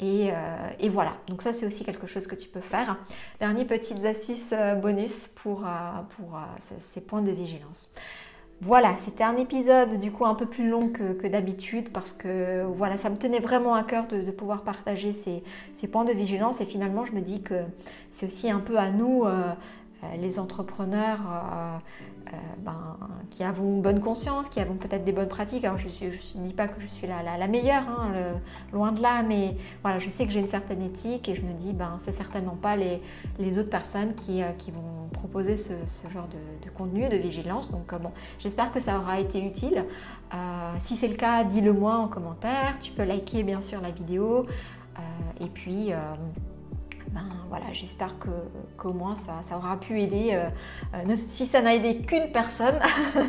et, 0.00 0.30
euh, 0.32 0.88
voilà, 0.90 1.12
donc 1.28 1.40
ça 1.42 1.52
c'est 1.52 1.66
aussi 1.66 1.84
quelque 1.84 2.08
chose 2.08 2.26
que 2.26 2.34
tu 2.34 2.48
peux 2.48 2.60
faire. 2.60 2.96
Dernier 3.38 3.64
petite 3.64 4.04
astuce 4.04 4.52
bonus 4.82 5.28
pour 5.28 5.64
ces 6.80 7.00
points 7.00 7.22
de 7.22 7.30
vigilance. 7.30 7.92
Voilà, 8.60 8.96
c'était 8.98 9.24
un 9.24 9.36
épisode 9.36 9.98
du 9.98 10.10
coup 10.10 10.24
un 10.24 10.34
peu 10.34 10.46
plus 10.46 10.68
long 10.68 10.88
que, 10.88 11.26
d'habitude 11.26 11.90
parce 11.90 12.12
que 12.12 12.64
voilà, 12.64 12.96
ça 12.96 13.10
me 13.10 13.16
tenait 13.16 13.40
vraiment 13.40 13.74
à 13.74 13.82
cœur 13.82 14.06
de, 14.06 14.30
pouvoir 14.30 14.62
partager 14.62 15.12
ces, 15.12 15.42
points 15.88 16.04
de 16.04 16.12
vigilance 16.12 16.60
et 16.60 16.64
finalement 16.64 17.04
je 17.04 17.12
me 17.12 17.20
dis 17.20 17.42
que 17.42 17.62
c'est 18.10 18.26
aussi 18.26 18.50
un 18.50 18.60
peu 18.60 18.78
à 18.78 18.90
nous, 18.90 19.24
euh, 19.24 19.52
euh, 20.04 20.16
les 20.20 20.38
entrepreneurs, 20.38 21.20
euh, 21.20 21.76
euh, 22.28 22.36
ben, 22.58 22.96
qui 23.30 23.44
avons 23.44 23.80
bonne 23.80 24.00
conscience, 24.00 24.48
qui 24.48 24.60
avons 24.60 24.74
peut-être 24.74 25.04
des 25.04 25.12
bonnes 25.12 25.28
pratiques. 25.28 25.64
Alors 25.64 25.78
je 25.78 25.88
ne 25.88 26.46
dis 26.46 26.54
pas 26.54 26.68
que 26.68 26.80
je 26.80 26.86
suis 26.86 27.06
la, 27.06 27.48
meilleure, 27.48 27.88
hein, 27.88 28.12
loin 28.72 28.92
de 28.92 29.02
là, 29.02 29.22
mais 29.22 29.56
voilà, 29.82 29.98
je 29.98 30.08
sais 30.08 30.24
que 30.26 30.32
j'ai 30.32 30.40
une 30.40 30.48
certaine 30.48 30.82
éthique 30.82 31.28
et 31.28 31.34
je 31.34 31.42
me 31.42 31.52
dis, 31.52 31.72
ben, 31.72 31.96
c'est 31.98 32.12
certainement 32.12 32.56
pas 32.60 32.76
les, 32.76 33.58
autres 33.58 33.70
personnes 33.70 34.14
qui, 34.14 34.42
euh, 34.42 34.50
qui, 34.56 34.70
vont 34.70 35.08
proposer 35.12 35.56
ce, 35.56 35.72
genre 36.12 36.28
de, 36.28 36.70
contenu, 36.70 37.08
de 37.08 37.16
vigilance. 37.16 37.70
Donc 37.70 37.92
euh, 37.92 37.98
bon, 37.98 38.10
j'espère 38.38 38.72
que 38.72 38.80
ça 38.80 38.98
aura 38.98 39.20
été 39.20 39.44
utile. 39.44 39.84
si 40.78 40.96
c'est 40.96 41.08
le 41.08 41.16
cas, 41.16 41.44
dis-le 41.44 41.72
moi 41.72 41.96
en 41.96 42.08
commentaire. 42.08 42.78
Tu 42.80 42.92
peux 42.92 43.04
liker 43.04 43.42
bien 43.42 43.62
sûr 43.62 43.80
la 43.80 43.90
vidéo. 43.90 44.46
et 45.40 45.46
puis 45.46 45.92
ben, 47.14 47.22
voilà, 47.48 47.72
j'espère 47.72 48.16
qu'au 48.76 48.92
moins 48.92 49.14
ça, 49.14 49.40
aura 49.56 49.78
pu 49.78 50.00
aider. 50.00 50.30
Euh, 50.32 50.48
euh, 50.94 51.14
si 51.14 51.46
ça 51.46 51.62
n'a 51.62 51.74
aidé 51.74 51.98
qu'une 51.98 52.32
personne, 52.32 52.80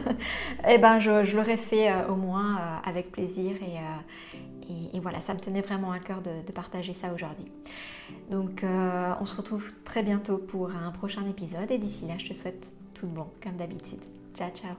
eh 0.67 0.79
ben 0.79 0.97
je, 0.97 1.35
l'aurais 1.35 1.57
fait 1.57 1.91
euh, 1.91 2.07
au 2.09 2.15
moins 2.15 2.57
avec 2.83 3.11
plaisir 3.11 3.55
et, 3.61 4.99
voilà, 4.99 5.21
ça 5.21 5.35
me 5.35 5.39
tenait 5.39 5.61
vraiment 5.61 5.91
à 5.91 5.99
cœur 5.99 6.21
de, 6.21 6.51
partager 6.51 6.93
ça 6.93 7.13
aujourd'hui. 7.13 7.45
Donc 8.31 8.63
on 8.63 9.25
se 9.25 9.35
retrouve 9.35 9.71
très 9.83 10.01
bientôt 10.01 10.37
pour 10.37 10.71
un 10.71 10.91
prochain 10.91 11.23
épisode 11.27 11.69
et 11.69 11.77
d'ici 11.77 12.05
là 12.07 12.15
je 12.17 12.29
te 12.29 12.33
souhaite 12.33 12.67
tout 12.95 13.05
bon 13.05 13.27
comme 13.43 13.57
d'habitude. 13.57 14.01
Ciao 14.35 14.49
ciao 14.49 14.75